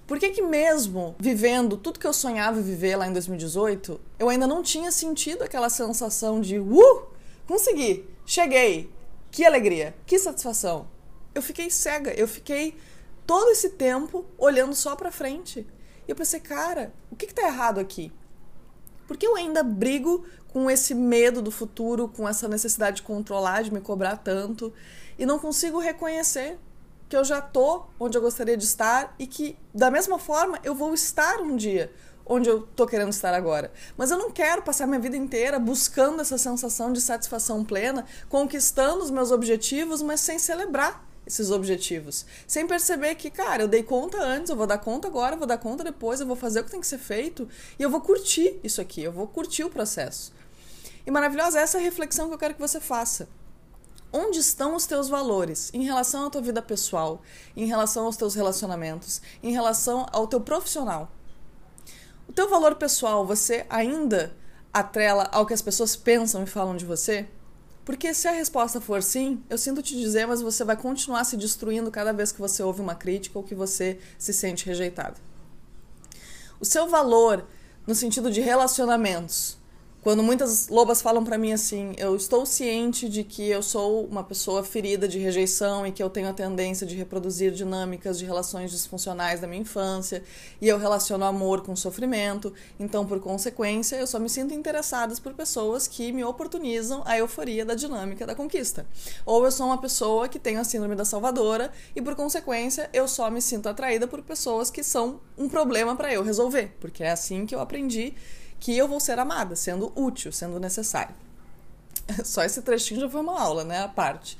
Por 0.07 0.19
que, 0.19 0.31
que 0.31 0.41
mesmo 0.41 1.17
vivendo 1.19 1.77
tudo 1.77 1.99
que 1.99 2.07
eu 2.07 2.15
sonhava 2.15 2.63
viver 2.63 2.97
lá 2.97 3.07
em 3.07 3.13
2018, 3.13 4.01
eu 4.19 4.31
ainda 4.31 4.47
não 4.47 4.63
tinha 4.63 4.91
sentido 4.91 5.43
aquela 5.43 5.69
sensação 5.69 6.41
de 6.41 6.59
uh, 6.59 7.03
consegui, 7.47 8.09
cheguei, 8.25 8.91
que 9.31 9.45
alegria, 9.45 9.95
que 10.07 10.19
satisfação, 10.19 10.87
eu 11.39 11.43
fiquei 11.43 11.71
cega, 11.71 12.13
eu 12.13 12.27
fiquei 12.27 12.77
todo 13.27 13.51
esse 13.51 13.71
tempo 13.71 14.27
olhando 14.37 14.75
só 14.75 14.97
para 14.97 15.11
frente. 15.11 15.67
E 16.07 16.11
eu 16.11 16.17
pensei, 16.17 16.41
cara, 16.41 16.93
o 17.11 17.17
que, 17.17 17.27
que 17.27 17.35
tá 17.35 17.43
errado 17.43 17.79
aqui? 17.79 18.13
Por 19.07 19.17
que 19.17 19.27
eu 19.27 19.37
ainda 19.37 19.63
brigo 19.63 20.27
com 20.49 20.71
esse 20.71 20.95
medo 20.95 21.41
do 21.41 21.51
futuro, 21.51 22.09
com 22.09 22.29
essa 22.29 22.49
necessidade 22.49 22.97
de 22.97 23.03
controlar, 23.03 23.63
de 23.63 23.73
me 23.73 23.81
cobrar 23.81 24.17
tanto, 24.17 24.73
e 25.19 25.25
não 25.25 25.39
consigo 25.39 25.79
reconhecer 25.79 26.59
que 27.09 27.17
eu 27.17 27.25
já 27.25 27.41
tô 27.41 27.87
onde 27.99 28.19
eu 28.19 28.23
gostaria 28.23 28.57
de 28.57 28.65
estar 28.65 29.15
e 29.19 29.27
que, 29.27 29.57
da 29.73 29.91
mesma 29.91 30.19
forma, 30.19 30.59
eu 30.65 30.75
vou 30.75 30.93
estar 30.93 31.41
um 31.41 31.57
dia 31.57 31.93
onde 32.27 32.51
eu 32.51 32.63
tô 32.63 32.87
querendo 32.87 33.11
estar 33.11 33.33
agora. 33.33 33.73
Mas 33.97 34.11
eu 34.11 34.19
não 34.19 34.31
quero 34.31 34.63
passar 34.63 34.87
minha 34.87 35.01
vida 35.01 35.17
inteira 35.17 35.59
buscando 35.59 36.21
essa 36.21 36.37
sensação 36.37 36.93
de 36.93 37.01
satisfação 37.01 37.65
plena, 37.65 38.05
conquistando 38.29 39.03
os 39.03 39.11
meus 39.11 39.31
objetivos, 39.31 40.03
mas 40.03 40.21
sem 40.21 40.39
celebrar 40.39 41.09
esses 41.29 41.51
objetivos. 41.51 42.25
Sem 42.47 42.67
perceber 42.67 43.15
que, 43.15 43.31
cara, 43.31 43.63
eu 43.63 43.69
dei 43.69 43.83
conta 43.83 44.19
antes, 44.21 44.49
eu 44.49 44.57
vou 44.57 44.67
dar 44.67 44.79
conta 44.79 45.07
agora, 45.07 45.35
eu 45.35 45.39
vou 45.39 45.47
dar 45.47 45.59
conta 45.59 45.85
depois, 45.85 46.21
eu 46.21 46.27
vou 46.27 46.35
fazer 46.35 46.61
o 46.61 46.65
que 46.65 46.71
tem 46.71 46.81
que 46.81 46.87
ser 46.87 46.99
feito 46.99 47.47
e 47.79 47.83
eu 47.83 47.91
vou 47.91 48.01
curtir 48.01 48.59
isso 48.65 48.81
aqui, 48.81 49.03
eu 49.03 49.13
vou 49.13 49.29
curtir 49.29 49.63
o 49.63 49.71
processo. 49.71 50.33
E 51.07 51.11
maravilhosa, 51.11 51.61
essa 51.61 51.79
é 51.79 51.83
reflexão 51.83 52.29
que 52.29 52.35
eu 52.35 52.39
quero 52.39 52.55
que 52.55 52.61
você 52.61 52.81
faça. 52.81 53.29
Onde 54.11 54.39
estão 54.39 54.75
os 54.75 54.87
teus 54.87 55.07
valores 55.09 55.71
em 55.75 55.83
relação 55.85 56.27
à 56.27 56.31
tua 56.31 56.41
vida 56.41 56.63
pessoal, 56.63 57.21
em 57.55 57.67
relação 57.67 58.07
aos 58.07 58.17
teus 58.17 58.35
relacionamentos, 58.35 59.21
em 59.43 59.53
relação 59.53 60.07
ao 60.11 60.27
teu 60.27 60.41
profissional? 60.41 61.13
O 62.27 62.33
teu 62.33 62.49
valor 62.49 62.77
pessoal, 62.77 63.27
você 63.27 63.67
ainda 63.69 64.35
atrela 64.73 65.29
ao 65.31 65.45
que 65.45 65.53
as 65.53 65.61
pessoas 65.61 65.95
pensam 65.95 66.43
e 66.43 66.47
falam 66.47 66.75
de 66.75 66.87
você? 66.87 67.29
Porque 67.89 68.13
se 68.13 68.29
a 68.29 68.33
resposta 68.33 68.83
for 68.83 69.03
sim, 69.03 69.43
eu 69.49 69.57
sinto 69.57 69.83
te 69.83 69.97
dizer, 69.97 70.27
mas 70.27 70.43
você 70.43 70.63
vai 70.63 70.77
continuar 70.77 71.25
se 71.25 71.39
destruindo 71.39 71.91
cada 71.91 72.13
vez 72.13 72.31
que 72.31 72.39
você 72.39 72.63
ouve 72.63 72.83
uma 72.83 72.95
crítica 72.95 73.39
ou 73.39 73.43
que 73.43 73.55
você 73.55 73.99
se 74.19 74.31
sente 74.35 74.67
rejeitado. 74.67 75.19
O 76.61 76.67
seu 76.67 76.87
valor 76.87 77.47
no 77.87 77.95
sentido 77.95 78.31
de 78.31 78.43
relacionamentos, 78.43 79.57
quando 80.01 80.23
muitas 80.23 80.69
lobas 80.69 81.03
falam 81.03 81.25
para 81.25 81.37
mim 81.37 81.53
assim, 81.53 81.93
eu 81.99 82.15
estou 82.15 82.47
ciente 82.47 83.09
de 83.09 83.25
que 83.25 83.49
eu 83.49 83.63
sou 83.63 84.07
uma 84.07 84.23
pessoa 84.23 84.63
ferida 84.63 85.09
de 85.09 85.19
rejeição 85.19 85.85
e 85.87 85.91
que 85.91 86.03
eu 86.03 86.09
tenho 86.09 86.29
a 86.29 86.33
tendência 86.33 86.87
de 86.87 86.95
reproduzir 86.95 87.51
dinâmicas 87.51 88.19
de 88.19 88.25
relações 88.25 88.71
disfuncionais 88.71 89.41
da 89.41 89.49
minha 89.49 89.63
infância 89.63 90.23
e 90.61 90.69
eu 90.69 90.79
relaciono 90.79 91.25
amor 91.25 91.63
com 91.63 91.75
sofrimento, 91.75 92.53
então 92.79 93.05
por 93.05 93.19
consequência 93.19 93.97
eu 93.97 94.07
só 94.07 94.21
me 94.21 94.29
sinto 94.29 94.55
interessada 94.55 95.15
por 95.23 95.35
pessoas 95.35 95.89
que 95.89 96.13
me 96.13 96.23
oportunizam 96.23 97.03
a 97.05 97.19
euforia 97.19 97.65
da 97.65 97.75
dinâmica 97.75 98.25
da 98.25 98.35
conquista. 98.35 98.87
Ou 99.27 99.45
eu 99.45 99.51
sou 99.51 99.67
uma 99.67 99.79
pessoa 99.79 100.29
que 100.29 100.39
tem 100.39 100.59
a 100.59 100.65
síndrome 100.65 100.95
da 100.95 101.05
salvadora 101.05 101.73
e 101.97 102.01
por 102.01 102.15
consequência 102.15 102.89
eu 102.93 103.09
só 103.09 103.31
me 103.31 103.43
sinto 103.43 103.69
atraída 103.69 104.07
por 104.07 104.23
pessoas 104.23 104.71
que 104.71 104.85
são 104.85 105.21
um 105.37 105.49
problema 105.49 105.97
para 105.97 106.13
eu 106.13 106.23
resolver, 106.23 106.77
porque 106.79 107.03
é 107.03 107.11
assim 107.11 107.45
que 107.45 107.55
eu 107.55 107.61
aprendi 107.61 108.15
que 108.61 108.77
eu 108.77 108.89
vou 108.89 109.01
ser 109.01 109.19
amada, 109.19 109.55
sendo 109.55 109.93
útil, 109.95 110.33
sendo 110.33 110.59
necessário. 110.59 111.15
Só 112.25 112.43
esse 112.43 112.63
trechinho 112.63 113.01
já 113.01 113.09
foi 113.09 113.21
uma 113.21 113.41
aula, 113.41 113.65
né? 113.65 113.83
A 113.83 113.89
parte. 113.89 114.39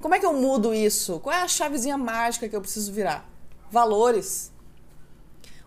Como 0.00 0.14
é 0.14 0.20
que 0.20 0.26
eu 0.26 0.34
mudo 0.34 0.74
isso? 0.74 1.18
Qual 1.20 1.34
é 1.34 1.42
a 1.42 1.48
chavezinha 1.48 1.96
mágica 1.96 2.48
que 2.48 2.54
eu 2.54 2.60
preciso 2.60 2.92
virar? 2.92 3.28
Valores. 3.70 4.52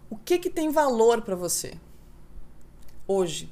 O 0.09 0.15
que 0.15 0.37
que 0.37 0.49
tem 0.49 0.69
valor 0.69 1.21
para 1.21 1.35
você 1.35 1.73
hoje? 3.07 3.51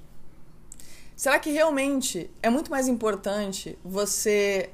Será 1.15 1.39
que 1.39 1.49
realmente 1.49 2.29
é 2.43 2.49
muito 2.49 2.69
mais 2.69 2.87
importante 2.87 3.77
você 3.83 4.69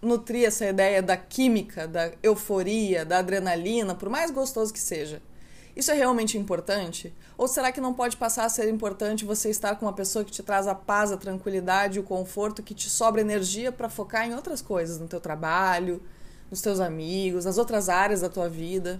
nutrir 0.00 0.44
essa 0.44 0.66
ideia 0.66 1.02
da 1.02 1.16
química, 1.16 1.88
da 1.88 2.12
euforia, 2.22 3.04
da 3.04 3.18
adrenalina, 3.18 3.94
por 3.94 4.08
mais 4.08 4.30
gostoso 4.30 4.72
que 4.72 4.78
seja? 4.78 5.22
Isso 5.76 5.90
é 5.90 5.94
realmente 5.94 6.38
importante? 6.38 7.14
Ou 7.36 7.46
será 7.46 7.70
que 7.70 7.82
não 7.82 7.92
pode 7.92 8.16
passar 8.16 8.46
a 8.46 8.48
ser 8.48 8.66
importante 8.70 9.26
você 9.26 9.50
estar 9.50 9.76
com 9.76 9.84
uma 9.84 9.92
pessoa 9.92 10.24
que 10.24 10.32
te 10.32 10.42
traz 10.42 10.66
a 10.66 10.74
paz, 10.74 11.12
a 11.12 11.18
tranquilidade, 11.18 12.00
o 12.00 12.02
conforto, 12.02 12.62
que 12.62 12.72
te 12.72 12.88
sobra 12.88 13.20
energia 13.20 13.70
para 13.70 13.90
focar 13.90 14.26
em 14.26 14.34
outras 14.34 14.62
coisas, 14.62 14.98
no 14.98 15.06
teu 15.06 15.20
trabalho, 15.20 16.02
nos 16.50 16.62
teus 16.62 16.80
amigos, 16.80 17.44
nas 17.44 17.58
outras 17.58 17.90
áreas 17.90 18.22
da 18.22 18.30
tua 18.30 18.48
vida? 18.48 18.98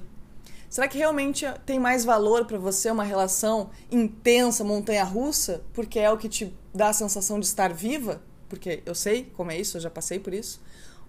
Será 0.68 0.86
que 0.86 0.98
realmente 0.98 1.46
tem 1.64 1.78
mais 1.78 2.04
valor 2.04 2.44
para 2.44 2.58
você 2.58 2.90
uma 2.90 3.04
relação 3.04 3.70
intensa, 3.90 4.62
montanha-russa, 4.62 5.62
porque 5.72 5.98
é 5.98 6.10
o 6.10 6.18
que 6.18 6.28
te 6.28 6.54
dá 6.74 6.90
a 6.90 6.92
sensação 6.92 7.40
de 7.40 7.46
estar 7.46 7.72
viva? 7.72 8.20
Porque 8.50 8.82
eu 8.84 8.94
sei 8.94 9.32
como 9.34 9.50
é 9.50 9.58
isso, 9.58 9.78
eu 9.78 9.80
já 9.80 9.88
passei 9.88 10.18
por 10.18 10.34
isso. 10.34 10.60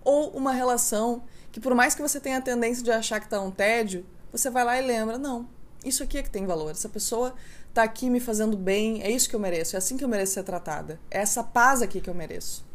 Ou 0.02 0.30
uma 0.30 0.54
relação 0.54 1.24
que, 1.52 1.60
por 1.60 1.76
mais 1.76 1.94
que 1.94 2.02
você 2.02 2.22
tenha 2.22 2.38
a 2.38 2.42
tendência 2.42 2.82
de 2.82 2.92
achar 2.92 3.20
que 3.20 3.26
está 3.26 3.42
um 3.42 3.52
tédio, 3.52 4.06
você 4.32 4.50
vai 4.50 4.64
lá 4.64 4.80
e 4.80 4.86
lembra: 4.86 5.18
não, 5.18 5.50
isso 5.84 6.04
aqui 6.04 6.18
é 6.18 6.24
que 6.24 6.30
tem 6.30 6.46
valor. 6.46 6.72
Essa 6.72 6.90
pessoa 6.90 7.34
está 7.70 7.84
aqui 7.84 8.10
me 8.10 8.20
fazendo 8.20 8.58
bem, 8.58 9.02
é 9.02 9.10
isso 9.10 9.30
que 9.30 9.36
eu 9.36 9.40
mereço, 9.40 9.76
é 9.76 9.78
assim 9.78 9.98
que 9.98 10.04
eu 10.04 10.08
mereço 10.08 10.34
ser 10.34 10.44
tratada. 10.44 11.00
É 11.10 11.20
essa 11.20 11.44
paz 11.44 11.82
aqui 11.82 12.02
que 12.02 12.10
eu 12.10 12.14
mereço. 12.14 12.66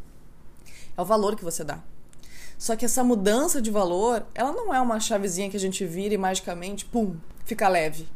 É 0.97 1.01
o 1.01 1.05
valor 1.05 1.35
que 1.35 1.43
você 1.43 1.63
dá. 1.63 1.81
Só 2.57 2.75
que 2.75 2.85
essa 2.85 3.03
mudança 3.03 3.61
de 3.61 3.71
valor, 3.71 4.25
ela 4.33 4.51
não 4.51 4.73
é 4.73 4.79
uma 4.79 4.99
chavezinha 4.99 5.49
que 5.49 5.57
a 5.57 5.59
gente 5.59 5.85
vira 5.85 6.13
e 6.13 6.17
magicamente, 6.17 6.85
pum, 6.85 7.17
fica 7.45 7.67
leve. 7.67 8.07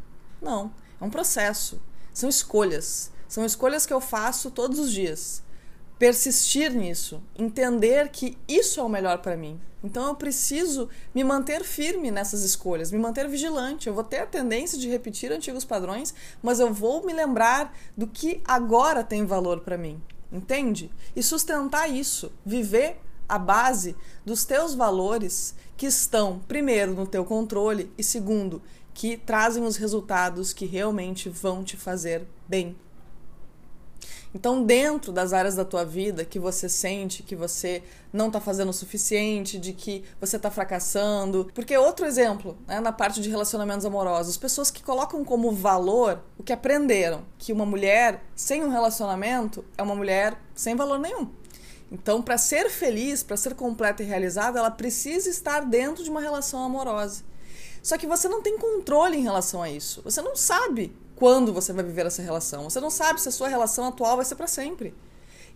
Não, 0.42 0.72
é 1.00 1.04
um 1.04 1.10
processo. 1.10 1.82
São 2.14 2.30
escolhas. 2.30 3.12
São 3.28 3.44
escolhas 3.44 3.86
que 3.86 3.94
eu 3.94 4.00
faço 4.00 4.52
todos 4.52 4.80
os 4.80 4.92
dias 4.92 5.44
persistir 5.98 6.72
nisso, 6.72 7.22
entender 7.38 8.10
que 8.10 8.38
isso 8.48 8.80
é 8.80 8.84
o 8.84 8.90
melhor 8.90 9.20
para 9.20 9.38
mim. 9.38 9.60
Então 9.84 10.08
eu 10.08 10.16
preciso 10.16 10.90
me 11.14 11.24
manter 11.24 11.64
firme 11.64 12.12
nessas 12.12 12.44
escolhas, 12.44 12.92
me 12.92 12.98
manter 12.98 13.28
vigilante. 13.28 13.88
Eu 13.88 13.94
vou 13.94 14.04
ter 14.04 14.20
a 14.20 14.26
tendência 14.26 14.78
de 14.78 14.90
repetir 14.90 15.32
antigos 15.32 15.64
padrões, 15.64 16.14
mas 16.42 16.60
eu 16.60 16.74
vou 16.74 17.06
me 17.06 17.14
lembrar 17.14 17.76
do 17.96 18.08
que 18.08 18.42
agora 18.46 19.04
tem 19.04 19.26
valor 19.26 19.62
para 19.62 19.78
mim. 19.78 20.02
Entende? 20.32 20.92
E 21.16 21.24
sustentar 21.24 21.90
isso, 21.90 22.32
viver 22.46 23.00
a 23.30 23.38
base 23.38 23.96
dos 24.26 24.46
teus 24.46 24.74
valores 24.74 25.56
que 25.76 25.86
estão, 25.86 26.40
primeiro, 26.48 26.94
no 26.94 27.06
teu 27.06 27.24
controle 27.24 27.92
e, 27.98 28.04
segundo, 28.04 28.62
que 28.94 29.16
trazem 29.16 29.64
os 29.64 29.78
resultados 29.78 30.52
que 30.52 30.66
realmente 30.66 31.30
vão 31.30 31.64
te 31.64 31.78
fazer 31.78 32.26
bem 32.48 32.76
então, 34.38 34.64
dentro 34.64 35.12
das 35.12 35.34
áreas 35.34 35.56
da 35.56 35.66
tua 35.66 35.84
vida 35.84 36.24
que 36.24 36.38
você 36.38 36.70
sente 36.70 37.24
que 37.24 37.36
você 37.36 37.82
não 38.14 38.28
está 38.28 38.40
fazendo 38.40 38.70
o 38.70 38.74
suficiente, 38.74 39.58
de 39.58 39.74
que 39.74 40.04
você 40.22 40.36
está 40.36 40.52
fracassando. 40.52 41.50
Porque 41.56 41.76
outro 41.76 42.06
exemplo, 42.06 42.56
né, 42.68 42.80
na 42.80 42.92
parte 42.92 43.20
de 43.20 43.32
relacionamentos 43.32 43.84
amorosos, 43.84 44.38
pessoas 44.38 44.70
que 44.70 44.84
colocam 44.84 45.26
como 45.26 45.52
valor 45.52 46.22
o 46.38 46.44
que 46.44 46.54
aprenderam, 46.54 47.26
que 47.40 47.52
uma 47.52 47.66
mulher 47.66 48.24
sem 48.36 48.64
um 48.64 48.70
relacionamento 48.70 49.66
é 49.76 49.82
uma 49.82 49.96
mulher 49.96 50.40
sem 50.54 50.76
valor 50.76 51.00
nenhum. 51.00 51.32
Então, 51.92 52.22
para 52.22 52.38
ser 52.38 52.70
feliz, 52.70 53.24
para 53.24 53.38
ser 53.38 53.56
completa 53.56 54.04
e 54.04 54.06
realizada, 54.06 54.60
ela 54.60 54.70
precisa 54.70 55.32
estar 55.32 55.62
dentro 55.62 56.04
de 56.04 56.12
uma 56.12 56.22
relação 56.22 56.64
amorosa. 56.64 57.24
Só 57.82 57.98
que 57.98 58.06
você 58.06 58.28
não 58.30 58.44
tem 58.44 58.56
controle 58.56 59.18
em 59.18 59.24
relação 59.24 59.64
a 59.64 59.70
isso. 59.72 60.00
Você 60.04 60.22
não 60.22 60.36
sabe 60.36 60.96
quando 61.18 61.52
você 61.52 61.74
vai 61.74 61.84
viver 61.84 62.06
essa 62.06 62.22
relação. 62.22 62.70
Você 62.70 62.80
não 62.80 62.90
sabe 62.90 63.20
se 63.20 63.28
a 63.28 63.32
sua 63.32 63.48
relação 63.48 63.88
atual 63.88 64.16
vai 64.16 64.26
ser 64.26 64.36
para 64.36 64.48
sempre. 64.48 64.96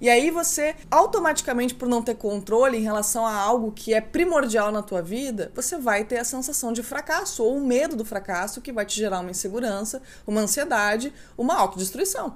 E 0.01 0.09
aí 0.09 0.31
você, 0.31 0.75
automaticamente, 0.89 1.75
por 1.75 1.87
não 1.87 2.01
ter 2.01 2.15
controle 2.15 2.75
em 2.75 2.81
relação 2.81 3.23
a 3.23 3.35
algo 3.35 3.71
que 3.71 3.93
é 3.93 4.01
primordial 4.01 4.71
na 4.71 4.81
tua 4.81 4.99
vida, 4.99 5.51
você 5.53 5.77
vai 5.77 6.03
ter 6.03 6.17
a 6.17 6.23
sensação 6.23 6.73
de 6.73 6.81
fracasso 6.81 7.43
ou 7.43 7.57
o 7.57 7.63
medo 7.63 7.95
do 7.95 8.03
fracasso 8.03 8.61
que 8.61 8.73
vai 8.73 8.83
te 8.83 8.95
gerar 8.95 9.19
uma 9.19 9.29
insegurança, 9.29 10.01
uma 10.25 10.41
ansiedade, 10.41 11.13
uma 11.37 11.55
autodestruição, 11.55 12.35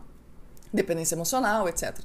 dependência 0.72 1.16
emocional, 1.16 1.68
etc. 1.68 1.98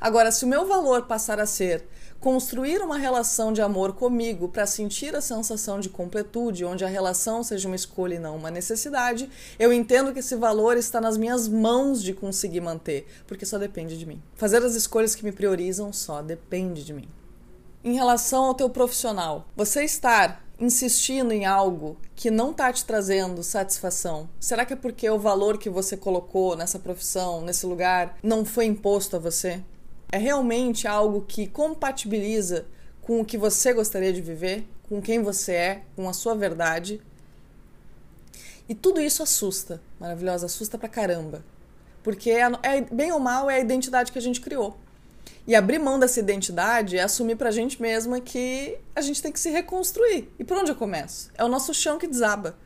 Agora, 0.00 0.32
se 0.32 0.46
o 0.46 0.48
meu 0.48 0.66
valor 0.66 1.02
passar 1.02 1.38
a 1.38 1.44
ser 1.44 1.86
construir 2.20 2.82
uma 2.82 2.98
relação 2.98 3.52
de 3.52 3.62
amor 3.62 3.92
comigo 3.92 4.48
para 4.48 4.66
sentir 4.66 5.14
a 5.14 5.20
sensação 5.20 5.78
de 5.78 5.88
completude, 5.88 6.64
onde 6.64 6.84
a 6.84 6.88
relação 6.88 7.42
seja 7.42 7.68
uma 7.68 7.76
escolha 7.76 8.14
e 8.14 8.18
não 8.18 8.36
uma 8.36 8.50
necessidade, 8.50 9.30
eu 9.58 9.72
entendo 9.72 10.12
que 10.12 10.18
esse 10.18 10.34
valor 10.34 10.76
está 10.76 11.00
nas 11.00 11.16
minhas 11.16 11.46
mãos 11.46 12.02
de 12.02 12.12
conseguir 12.12 12.60
manter, 12.60 13.06
porque 13.26 13.46
só 13.46 13.58
depende 13.58 13.96
de 13.96 14.06
mim. 14.06 14.20
Fazer 14.34 14.62
as 14.64 14.74
escolhas 14.74 15.14
que 15.14 15.24
me 15.24 15.32
priorizam 15.32 15.92
só 15.92 16.20
depende 16.20 16.84
de 16.84 16.92
mim. 16.92 17.08
Em 17.84 17.94
relação 17.94 18.44
ao 18.44 18.54
teu 18.54 18.68
profissional, 18.68 19.46
você 19.56 19.84
estar 19.84 20.44
insistindo 20.60 21.32
em 21.32 21.46
algo 21.46 21.96
que 22.16 22.32
não 22.32 22.50
está 22.50 22.72
te 22.72 22.84
trazendo 22.84 23.44
satisfação, 23.44 24.28
será 24.40 24.66
que 24.66 24.72
é 24.72 24.76
porque 24.76 25.08
o 25.08 25.18
valor 25.18 25.56
que 25.56 25.70
você 25.70 25.96
colocou 25.96 26.56
nessa 26.56 26.80
profissão, 26.80 27.40
nesse 27.40 27.64
lugar, 27.64 28.18
não 28.22 28.44
foi 28.44 28.64
imposto 28.66 29.14
a 29.14 29.20
você? 29.20 29.62
É 30.10 30.18
realmente 30.18 30.86
algo 30.86 31.24
que 31.26 31.46
compatibiliza 31.46 32.66
com 33.02 33.20
o 33.20 33.24
que 33.24 33.38
você 33.38 33.72
gostaria 33.72 34.12
de 34.12 34.20
viver, 34.20 34.66
com 34.88 35.00
quem 35.00 35.22
você 35.22 35.52
é, 35.52 35.82
com 35.96 36.08
a 36.08 36.12
sua 36.12 36.34
verdade. 36.34 37.00
E 38.68 38.74
tudo 38.74 39.00
isso 39.00 39.22
assusta, 39.22 39.80
maravilhosa, 39.98 40.46
assusta 40.46 40.76
pra 40.76 40.88
caramba. 40.88 41.44
Porque 42.02 42.30
é, 42.30 42.42
é, 42.62 42.80
bem 42.82 43.12
ou 43.12 43.20
mal 43.20 43.50
é 43.50 43.56
a 43.56 43.60
identidade 43.60 44.12
que 44.12 44.18
a 44.18 44.22
gente 44.22 44.40
criou. 44.40 44.76
E 45.46 45.54
abrir 45.54 45.78
mão 45.78 45.98
dessa 45.98 46.20
identidade 46.20 46.98
é 46.98 47.02
assumir 47.02 47.36
pra 47.36 47.50
gente 47.50 47.80
mesma 47.80 48.20
que 48.20 48.76
a 48.94 49.00
gente 49.00 49.22
tem 49.22 49.32
que 49.32 49.40
se 49.40 49.50
reconstruir. 49.50 50.30
E 50.38 50.44
por 50.44 50.58
onde 50.58 50.70
eu 50.70 50.76
começo? 50.76 51.30
É 51.34 51.42
o 51.42 51.48
nosso 51.48 51.72
chão 51.72 51.98
que 51.98 52.06
desaba. 52.06 52.56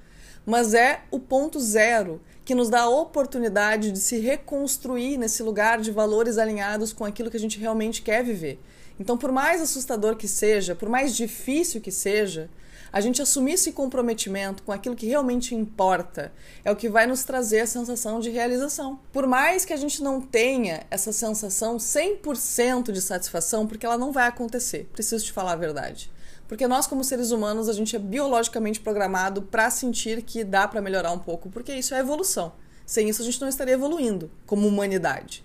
Mas 0.45 0.75
é 0.75 1.03
o 1.11 1.21
ponto 1.21 1.61
zero 1.61 2.21
que 2.45 2.55
nos 2.55 2.69
dá 2.69 2.83
a 2.83 2.89
oportunidade 2.89 3.93
de 3.93 3.99
se 3.99 4.19
reconstruir 4.19 5.17
nesse 5.17 5.43
lugar 5.43 5.81
de 5.81 5.91
valores 5.91 6.39
alinhados 6.39 6.93
com 6.93 7.05
aquilo 7.05 7.31
que 7.31 7.37
a 7.37 7.41
gente 7.41 7.59
realmente 7.59 8.03
quer 8.03 8.25
viver. 8.25 8.61
Então, 8.99 9.17
por 9.17 9.33
mais 9.33 9.63
assustador 9.63 10.17
que 10.17 10.29
seja, 10.29 10.75
por 10.75 10.89
mais 10.89 11.17
difícil 11.17 11.81
que 11.81 11.91
seja, 11.91 12.51
a 12.93 13.01
gente 13.01 13.23
assumir 13.23 13.55
esse 13.55 13.73
comprometimento 13.73 14.63
com 14.63 14.71
aquilo 14.71 14.95
que 14.95 15.07
realmente 15.07 15.55
importa 15.55 16.31
é 16.63 16.71
o 16.71 16.77
que 16.77 16.91
vai 16.91 17.07
nos 17.07 17.25
trazer 17.25 17.61
a 17.61 17.67
sensação 17.67 18.21
de 18.21 18.29
realização. 18.29 19.01
Por 19.11 19.27
mais 19.27 19.65
que 19.65 19.73
a 19.73 19.77
gente 19.77 20.03
não 20.03 20.21
tenha 20.21 20.83
essa 20.91 21.11
sensação 21.11 21.79
100% 21.79 22.93
de 22.93 23.01
satisfação, 23.01 23.67
porque 23.67 23.87
ela 23.87 23.97
não 23.97 24.13
vai 24.13 24.29
acontecer, 24.29 24.91
preciso 24.93 25.25
te 25.25 25.33
falar 25.33 25.53
a 25.53 25.57
verdade. 25.57 26.11
Porque 26.53 26.67
nós, 26.67 26.87
como 26.87 27.03
seres 27.03 27.31
humanos, 27.31 27.67
a 27.67 27.73
gente 27.73 27.97
é 27.97 27.99
biologicamente 27.99 28.79
programado 28.79 29.41
para 29.41 29.71
sentir 29.71 30.21
que 30.21 30.45
dá 30.45 30.69
para 30.69 30.83
melhorar 30.83 31.11
um 31.11 31.19
pouco, 31.19 31.49
porque 31.49 31.73
isso 31.73 31.95
é 31.95 31.99
evolução. 31.99 32.53
Sem 32.85 33.09
isso, 33.09 33.23
a 33.23 33.25
gente 33.25 33.41
não 33.41 33.49
estaria 33.49 33.73
evoluindo 33.73 34.31
como 34.45 34.69
humanidade 34.69 35.43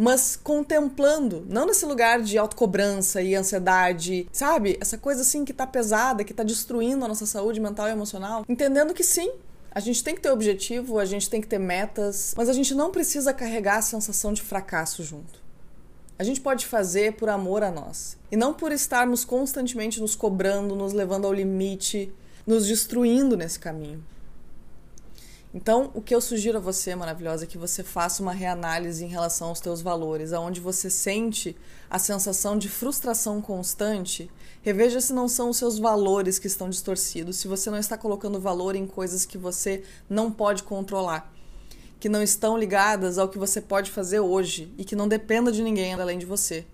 mas 0.00 0.36
contemplando, 0.36 1.44
não 1.48 1.66
nesse 1.66 1.84
lugar 1.84 2.22
de 2.22 2.38
autocobrança 2.38 3.20
e 3.20 3.34
ansiedade, 3.34 4.28
sabe? 4.32 4.78
Essa 4.80 4.96
coisa 4.96 5.22
assim 5.22 5.44
que 5.44 5.52
tá 5.52 5.66
pesada, 5.66 6.22
que 6.22 6.32
tá 6.32 6.44
destruindo 6.44 7.04
a 7.04 7.08
nossa 7.08 7.26
saúde 7.26 7.58
mental 7.60 7.88
e 7.88 7.90
emocional, 7.90 8.44
entendendo 8.48 8.94
que 8.94 9.02
sim, 9.02 9.32
a 9.72 9.80
gente 9.80 10.04
tem 10.04 10.14
que 10.14 10.20
ter 10.20 10.30
objetivo, 10.30 11.00
a 11.00 11.04
gente 11.04 11.28
tem 11.28 11.40
que 11.40 11.48
ter 11.48 11.58
metas, 11.58 12.32
mas 12.36 12.48
a 12.48 12.52
gente 12.52 12.76
não 12.76 12.92
precisa 12.92 13.32
carregar 13.34 13.78
a 13.78 13.82
sensação 13.82 14.32
de 14.32 14.40
fracasso 14.40 15.02
junto. 15.02 15.47
A 16.18 16.24
gente 16.24 16.40
pode 16.40 16.66
fazer 16.66 17.12
por 17.12 17.28
amor 17.28 17.62
a 17.62 17.70
nós 17.70 18.18
e 18.30 18.36
não 18.36 18.52
por 18.52 18.72
estarmos 18.72 19.24
constantemente 19.24 20.00
nos 20.00 20.16
cobrando, 20.16 20.74
nos 20.74 20.92
levando 20.92 21.26
ao 21.26 21.32
limite, 21.32 22.12
nos 22.44 22.66
destruindo 22.66 23.36
nesse 23.36 23.58
caminho. 23.58 24.04
Então, 25.54 25.90
o 25.94 26.02
que 26.02 26.14
eu 26.14 26.20
sugiro 26.20 26.58
a 26.58 26.60
você, 26.60 26.94
maravilhosa, 26.94 27.44
é 27.44 27.46
que 27.46 27.56
você 27.56 27.82
faça 27.82 28.22
uma 28.22 28.32
reanálise 28.32 29.04
em 29.04 29.08
relação 29.08 29.48
aos 29.48 29.60
teus 29.60 29.80
valores, 29.80 30.32
aonde 30.32 30.60
você 30.60 30.90
sente 30.90 31.56
a 31.88 31.98
sensação 31.98 32.58
de 32.58 32.68
frustração 32.68 33.40
constante. 33.40 34.30
Reveja 34.60 35.00
se 35.00 35.12
não 35.12 35.26
são 35.26 35.50
os 35.50 35.56
seus 35.56 35.78
valores 35.78 36.38
que 36.38 36.48
estão 36.48 36.68
distorcidos, 36.68 37.36
se 37.36 37.48
você 37.48 37.70
não 37.70 37.78
está 37.78 37.96
colocando 37.96 38.40
valor 38.40 38.74
em 38.76 38.86
coisas 38.86 39.24
que 39.24 39.38
você 39.38 39.84
não 40.08 40.30
pode 40.30 40.64
controlar, 40.64 41.32
que 42.00 42.08
não 42.08 42.22
estão 42.22 42.56
ligadas 42.56 43.18
ao 43.18 43.28
que 43.28 43.38
você 43.38 43.60
pode 43.60 43.90
fazer 43.90 44.20
hoje 44.20 44.72
e 44.78 44.84
que 44.84 44.96
não 44.96 45.08
dependa 45.08 45.50
de 45.50 45.62
ninguém 45.62 45.94
além 45.94 46.18
de 46.18 46.26
você. 46.26 46.66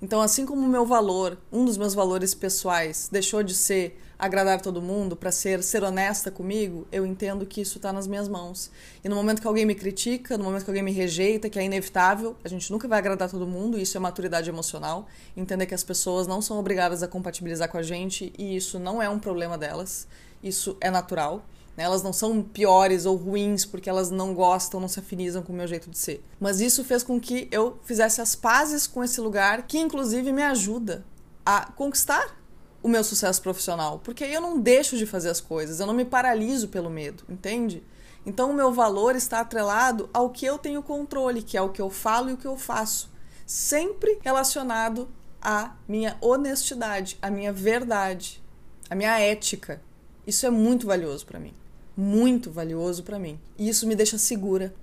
Então, 0.00 0.20
assim 0.20 0.44
como 0.44 0.66
o 0.66 0.68
meu 0.68 0.84
valor, 0.84 1.38
um 1.52 1.64
dos 1.64 1.76
meus 1.76 1.94
valores 1.94 2.34
pessoais, 2.34 3.08
deixou 3.10 3.42
de 3.42 3.54
ser 3.54 3.96
agradar 4.18 4.60
todo 4.60 4.80
mundo, 4.80 5.16
para 5.16 5.32
ser 5.32 5.62
ser 5.64 5.82
honesta 5.82 6.30
comigo, 6.30 6.86
eu 6.92 7.04
entendo 7.04 7.44
que 7.44 7.60
isso 7.60 7.78
está 7.78 7.92
nas 7.92 8.06
minhas 8.06 8.28
mãos. 8.28 8.70
E 9.02 9.08
no 9.08 9.16
momento 9.16 9.40
que 9.40 9.48
alguém 9.48 9.66
me 9.66 9.74
critica, 9.74 10.38
no 10.38 10.44
momento 10.44 10.64
que 10.64 10.70
alguém 10.70 10.82
me 10.82 10.92
rejeita, 10.92 11.50
que 11.50 11.58
é 11.58 11.64
inevitável, 11.64 12.36
a 12.44 12.48
gente 12.48 12.70
nunca 12.70 12.86
vai 12.86 13.00
agradar 13.00 13.28
todo 13.28 13.46
mundo, 13.48 13.78
isso 13.78 13.96
é 13.96 14.00
maturidade 14.00 14.48
emocional, 14.48 15.08
entender 15.36 15.66
que 15.66 15.74
as 15.74 15.82
pessoas 15.82 16.28
não 16.28 16.40
são 16.40 16.56
obrigadas 16.56 17.02
a 17.02 17.08
compatibilizar 17.08 17.68
com 17.68 17.78
a 17.78 17.82
gente 17.82 18.32
e 18.38 18.56
isso 18.56 18.78
não 18.78 19.02
é 19.02 19.08
um 19.08 19.18
problema 19.18 19.58
delas, 19.58 20.06
isso 20.40 20.76
é 20.80 20.88
natural. 20.88 21.44
Né? 21.76 21.84
Elas 21.84 22.02
não 22.02 22.12
são 22.12 22.42
piores 22.42 23.06
ou 23.06 23.16
ruins 23.16 23.64
porque 23.64 23.88
elas 23.88 24.10
não 24.10 24.34
gostam, 24.34 24.80
não 24.80 24.88
se 24.88 25.00
afinizam 25.00 25.42
com 25.42 25.52
o 25.52 25.56
meu 25.56 25.66
jeito 25.66 25.90
de 25.90 25.98
ser. 25.98 26.24
Mas 26.38 26.60
isso 26.60 26.84
fez 26.84 27.02
com 27.02 27.20
que 27.20 27.48
eu 27.50 27.78
fizesse 27.82 28.20
as 28.20 28.34
pazes 28.34 28.86
com 28.86 29.02
esse 29.02 29.20
lugar, 29.20 29.66
que 29.66 29.78
inclusive 29.78 30.32
me 30.32 30.42
ajuda 30.42 31.04
a 31.44 31.66
conquistar 31.72 32.38
o 32.82 32.88
meu 32.88 33.02
sucesso 33.02 33.40
profissional. 33.40 34.00
Porque 34.00 34.24
eu 34.24 34.40
não 34.40 34.60
deixo 34.60 34.96
de 34.96 35.06
fazer 35.06 35.30
as 35.30 35.40
coisas, 35.40 35.80
eu 35.80 35.86
não 35.86 35.94
me 35.94 36.04
paraliso 36.04 36.68
pelo 36.68 36.90
medo, 36.90 37.24
entende? 37.28 37.82
Então 38.24 38.50
o 38.50 38.54
meu 38.54 38.72
valor 38.72 39.16
está 39.16 39.40
atrelado 39.40 40.08
ao 40.12 40.30
que 40.30 40.46
eu 40.46 40.58
tenho 40.58 40.82
controle, 40.82 41.42
que 41.42 41.56
é 41.56 41.62
o 41.62 41.70
que 41.70 41.82
eu 41.82 41.90
falo 41.90 42.30
e 42.30 42.34
o 42.34 42.36
que 42.36 42.46
eu 42.46 42.56
faço. 42.56 43.10
Sempre 43.44 44.18
relacionado 44.22 45.08
à 45.40 45.74
minha 45.88 46.16
honestidade, 46.20 47.18
à 47.20 47.28
minha 47.28 47.52
verdade, 47.52 48.40
à 48.88 48.94
minha 48.94 49.18
ética. 49.18 49.82
Isso 50.24 50.46
é 50.46 50.50
muito 50.50 50.86
valioso 50.86 51.26
para 51.26 51.40
mim 51.40 51.52
muito 51.96 52.50
valioso 52.50 53.02
para 53.02 53.18
mim. 53.18 53.38
E 53.58 53.68
isso 53.68 53.86
me 53.86 53.94
deixa 53.94 54.18
segura. 54.18 54.74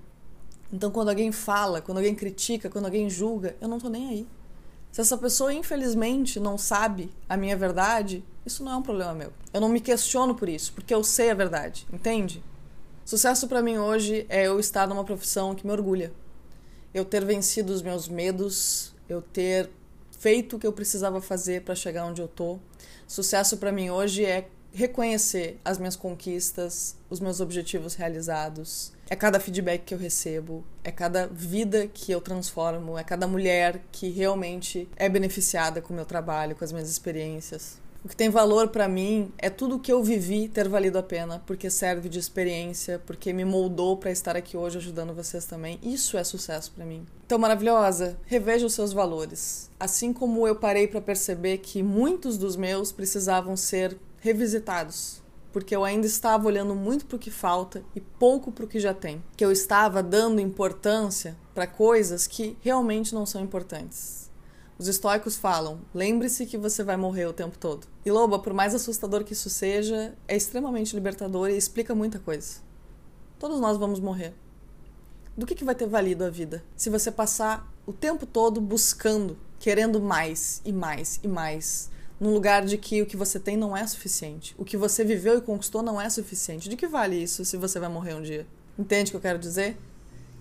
Então, 0.72 0.92
quando 0.92 1.10
alguém 1.10 1.32
fala, 1.32 1.82
quando 1.82 1.98
alguém 1.98 2.14
critica, 2.14 2.70
quando 2.70 2.86
alguém 2.86 3.10
julga, 3.10 3.56
eu 3.60 3.68
não 3.68 3.80
tô 3.80 3.90
nem 3.90 4.10
aí. 4.10 4.28
Se 4.92 5.02
essa 5.02 5.18
pessoa, 5.18 5.54
infelizmente, 5.54 6.40
não 6.40 6.58
sabe 6.58 7.12
a 7.28 7.38
minha 7.38 7.56
verdade, 7.56 8.24
isso 8.46 8.64
não 8.64 8.72
é 8.72 8.76
um 8.76 8.82
problema 8.82 9.14
meu. 9.14 9.34
Eu 9.54 9.62
não 9.62 9.70
me 9.70 9.80
questiono 9.80 10.34
por 10.34 10.50
isso, 10.50 10.74
porque 10.74 10.94
eu 10.94 11.04
sei 11.04 11.30
a 11.30 11.36
verdade, 11.36 11.88
entende? 11.92 12.44
Sucesso 13.06 13.48
para 13.48 13.62
mim 13.62 13.78
hoje 13.78 14.26
é 14.30 14.48
eu 14.48 14.60
estar 14.60 14.88
numa 14.88 15.04
profissão 15.04 15.56
que 15.56 15.66
me 15.66 15.72
orgulha. 15.72 16.12
Eu 16.94 17.06
ter 17.06 17.24
vencido 17.24 17.72
os 17.72 17.82
meus 17.82 18.08
medos, 18.08 18.94
eu 19.08 19.22
ter 19.22 19.70
feito 20.12 20.56
o 20.56 20.60
que 20.60 20.68
eu 20.68 20.74
precisava 20.74 21.22
fazer 21.22 21.64
para 21.64 21.76
chegar 21.76 22.06
onde 22.06 22.22
eu 22.22 22.28
tô. 22.28 22.60
Sucesso 23.08 23.58
para 23.58 23.72
mim 23.72 23.90
hoje 23.90 24.26
é 24.26 24.48
reconhecer 24.74 25.60
as 25.64 25.78
minhas 25.78 25.96
conquistas, 25.96 26.96
os 27.10 27.20
meus 27.20 27.40
objetivos 27.40 27.96
realizados. 27.96 28.94
É 29.10 29.16
cada 29.16 29.40
feedback 29.40 29.84
que 29.84 29.94
eu 29.94 29.98
recebo, 29.98 30.64
é 30.84 30.92
cada 30.92 31.28
vida 31.28 31.88
que 31.88 32.12
eu 32.12 32.22
transformo, 32.22 32.98
é 32.98 33.04
cada 33.04 33.28
mulher 33.28 33.82
que 33.92 34.10
realmente 34.10 34.88
é 34.96 35.10
beneficiada 35.10 35.82
com 35.82 35.94
o 35.94 35.96
meu 35.96 36.06
trabalho, 36.06 36.56
com 36.56 36.64
as 36.64 36.72
minhas 36.72 36.90
experiências. 36.90 37.80
O 38.04 38.08
que 38.08 38.16
tem 38.16 38.30
valor 38.30 38.70
para 38.70 38.88
mim 38.88 39.30
é 39.38 39.50
tudo 39.50 39.76
o 39.76 39.80
que 39.80 39.92
eu 39.92 40.02
vivi 40.02 40.48
ter 40.48 40.70
valido 40.70 40.98
a 40.98 41.04
pena, 41.04 41.44
porque 41.46 41.70
serve 41.70 42.08
de 42.08 42.18
experiência, 42.18 42.98
porque 43.06 43.34
me 43.34 43.44
moldou 43.44 43.98
para 43.98 44.10
estar 44.10 44.38
aqui 44.38 44.56
hoje 44.56 44.78
ajudando 44.78 45.14
vocês 45.14 45.44
também. 45.44 45.78
Isso 45.84 46.18
é 46.18 46.24
sucesso 46.24 46.72
para 46.72 46.86
mim. 46.86 47.06
Então, 47.26 47.38
maravilhosa, 47.38 48.18
reveja 48.26 48.66
os 48.66 48.74
seus 48.74 48.94
valores. 48.94 49.70
Assim 49.78 50.14
como 50.14 50.48
eu 50.48 50.56
parei 50.56 50.88
para 50.88 51.02
perceber 51.02 51.58
que 51.58 51.84
muitos 51.84 52.38
dos 52.38 52.56
meus 52.56 52.94
precisavam 52.94 53.58
ser 53.58 53.98
revisitados, 54.22 55.22
porque 55.52 55.76
eu 55.76 55.84
ainda 55.84 56.06
estava 56.06 56.48
olhando 56.48 56.76
muito 56.76 57.06
para 57.06 57.16
o 57.16 57.20
que 57.20 57.32
falta 57.32 57.84
e 57.96 58.00
pouco 58.02 58.52
para 58.52 58.66
o 58.66 58.68
que 58.68 58.80
já 58.80 58.94
tem. 58.94 59.24
Que 59.36 59.44
eu 59.44 59.52
estava 59.52 60.04
dando 60.04 60.40
importância 60.40 61.36
para 61.54 61.66
coisas 61.68 62.28
que 62.28 62.58
realmente 62.62 63.14
não 63.14 63.26
são 63.26 63.42
importantes. 63.42 64.30
Os 64.78 64.88
estoicos 64.88 65.36
falam: 65.36 65.82
lembre-se 65.94 66.46
que 66.46 66.58
você 66.58 66.84
vai 66.84 66.96
morrer 66.96 67.26
o 67.26 67.34
tempo 67.34 67.58
todo. 67.58 67.88
E 68.06 68.12
loba, 68.12 68.40
por 68.40 68.54
mais 68.54 68.74
assustador 68.74 69.24
que 69.24 69.34
isso 69.34 69.50
seja, 69.50 70.16
é 70.28 70.38
extremamente 70.38 70.96
libertador 70.96 71.50
e 71.50 71.58
explica 71.58 71.94
muita 71.94 72.20
coisa. 72.20 72.62
Todos 73.38 73.60
nós 73.60 73.78
vamos 73.78 74.00
morrer. 74.00 74.34
Do 75.36 75.46
que, 75.46 75.56
que 75.56 75.64
vai 75.64 75.76
ter 75.76 75.88
valido 75.88 76.24
a 76.24 76.30
vida 76.30 76.64
se 76.76 76.90
você 76.90 77.12
passar 77.12 77.72
o 77.86 77.94
tempo 77.94 78.26
todo 78.26 78.60
buscando, 78.60 79.38
querendo 79.58 80.00
mais 80.00 80.62
e 80.66 80.72
mais 80.72 81.20
e 81.24 81.28
mais? 81.28 81.90
Num 82.20 82.34
lugar 82.34 82.66
de 82.66 82.78
que 82.78 83.02
o 83.02 83.06
que 83.06 83.16
você 83.16 83.40
tem 83.40 83.56
não 83.56 83.76
é 83.76 83.86
suficiente. 83.88 84.54
O 84.58 84.66
que 84.66 84.76
você 84.76 85.04
viveu 85.04 85.38
e 85.38 85.42
conquistou 85.42 85.82
não 85.82 86.00
é 86.00 86.10
suficiente. 86.10 86.68
De 86.68 86.76
que 86.76 86.88
vale 86.88 87.16
isso 87.16 87.46
se 87.46 87.58
você 87.58 87.80
vai 87.80 87.90
morrer 87.90 88.16
um 88.16 88.22
dia? 88.22 88.46
Entende 88.78 89.10
o 89.10 89.12
que 89.12 89.18
eu 89.18 89.22
quero 89.22 89.40
dizer? 89.40 89.78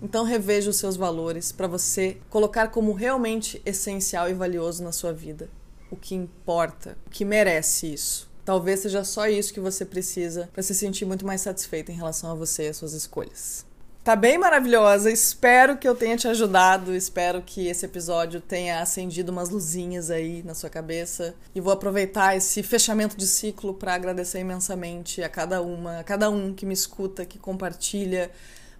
Então 0.01 0.23
reveja 0.23 0.69
os 0.69 0.77
seus 0.77 0.95
valores 0.95 1.51
para 1.51 1.67
você 1.67 2.17
colocar 2.29 2.69
como 2.69 2.93
realmente 2.93 3.61
essencial 3.65 4.29
e 4.29 4.33
valioso 4.33 4.83
na 4.83 4.91
sua 4.91 5.11
vida. 5.11 5.49
O 5.91 5.95
que 5.95 6.15
importa, 6.15 6.97
o 7.05 7.09
que 7.09 7.25
merece 7.25 7.93
isso. 7.93 8.29
Talvez 8.45 8.79
seja 8.79 9.03
só 9.03 9.27
isso 9.27 9.53
que 9.53 9.59
você 9.59 9.85
precisa 9.85 10.49
para 10.53 10.63
se 10.63 10.73
sentir 10.73 11.05
muito 11.05 11.25
mais 11.25 11.41
satisfeito 11.41 11.91
em 11.91 11.95
relação 11.95 12.31
a 12.31 12.35
você 12.35 12.65
e 12.65 12.69
as 12.69 12.77
suas 12.77 12.93
escolhas. 12.93 13.65
Tá 14.09 14.15
bem 14.15 14.39
maravilhosa. 14.39 15.11
Espero 15.11 15.77
que 15.77 15.87
eu 15.87 15.93
tenha 15.93 16.17
te 16.17 16.27
ajudado. 16.27 16.95
Espero 16.95 17.43
que 17.43 17.67
esse 17.67 17.85
episódio 17.85 18.41
tenha 18.41 18.81
acendido 18.81 19.31
umas 19.31 19.51
luzinhas 19.51 20.09
aí 20.09 20.41
na 20.41 20.55
sua 20.55 20.67
cabeça. 20.67 21.35
E 21.53 21.61
vou 21.61 21.71
aproveitar 21.71 22.35
esse 22.35 22.63
fechamento 22.63 23.15
de 23.15 23.27
ciclo 23.27 23.71
para 23.71 23.93
agradecer 23.93 24.39
imensamente 24.39 25.21
a 25.21 25.29
cada 25.29 25.61
uma, 25.61 25.99
a 25.99 26.03
cada 26.03 26.27
um 26.27 26.55
que 26.55 26.65
me 26.65 26.73
escuta, 26.73 27.23
que 27.23 27.37
compartilha. 27.37 28.31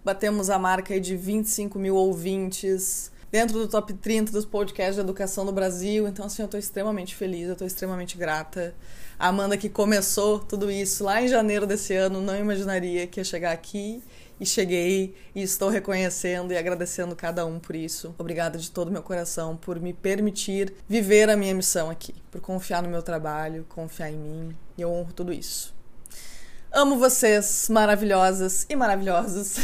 Batemos 0.04 0.50
a 0.50 0.58
marca 0.58 0.94
aí 0.94 0.98
de 0.98 1.14
25 1.14 1.78
mil 1.78 1.94
ouvintes 1.94 3.12
dentro 3.30 3.56
do 3.56 3.68
top 3.68 3.94
30 3.94 4.32
dos 4.32 4.44
podcasts 4.44 4.96
de 4.96 5.00
educação 5.00 5.46
do 5.46 5.52
Brasil. 5.52 6.08
Então, 6.08 6.26
assim, 6.26 6.42
eu 6.42 6.48
tô 6.48 6.58
extremamente 6.58 7.14
feliz, 7.14 7.48
eu 7.48 7.54
tô 7.54 7.64
extremamente 7.64 8.18
grata. 8.18 8.74
A 9.16 9.28
Amanda 9.28 9.56
que 9.56 9.68
começou 9.68 10.40
tudo 10.40 10.68
isso 10.68 11.04
lá 11.04 11.22
em 11.22 11.28
janeiro 11.28 11.68
desse 11.68 11.94
ano, 11.94 12.20
não 12.20 12.36
imaginaria 12.36 13.06
que 13.06 13.20
ia 13.20 13.24
chegar 13.24 13.52
aqui 13.52 14.02
e 14.40 14.46
cheguei 14.46 15.14
e 15.34 15.42
estou 15.42 15.68
reconhecendo 15.68 16.52
e 16.52 16.56
agradecendo 16.56 17.14
cada 17.14 17.44
um 17.44 17.60
por 17.60 17.76
isso. 17.76 18.14
Obrigada 18.18 18.58
de 18.58 18.70
todo 18.70 18.90
meu 18.90 19.02
coração 19.02 19.56
por 19.56 19.78
me 19.78 19.92
permitir 19.92 20.72
viver 20.88 21.28
a 21.28 21.36
minha 21.36 21.54
missão 21.54 21.90
aqui, 21.90 22.14
por 22.30 22.40
confiar 22.40 22.82
no 22.82 22.88
meu 22.88 23.02
trabalho, 23.02 23.66
confiar 23.68 24.10
em 24.10 24.16
mim. 24.16 24.56
E 24.78 24.82
eu 24.82 24.90
honro 24.90 25.12
tudo 25.12 25.32
isso. 25.32 25.74
Amo 26.72 26.98
vocês, 26.98 27.68
maravilhosas 27.68 28.64
e 28.68 28.74
maravilhosos. 28.74 29.56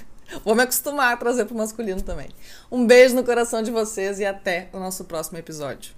Vou 0.44 0.54
me 0.54 0.62
acostumar 0.62 1.12
a 1.12 1.16
trazer 1.16 1.44
pro 1.44 1.54
masculino 1.54 2.00
também. 2.00 2.30
Um 2.70 2.86
beijo 2.86 3.14
no 3.14 3.22
coração 3.22 3.62
de 3.62 3.70
vocês 3.70 4.18
e 4.18 4.24
até 4.24 4.70
o 4.72 4.78
nosso 4.78 5.04
próximo 5.04 5.38
episódio. 5.38 5.92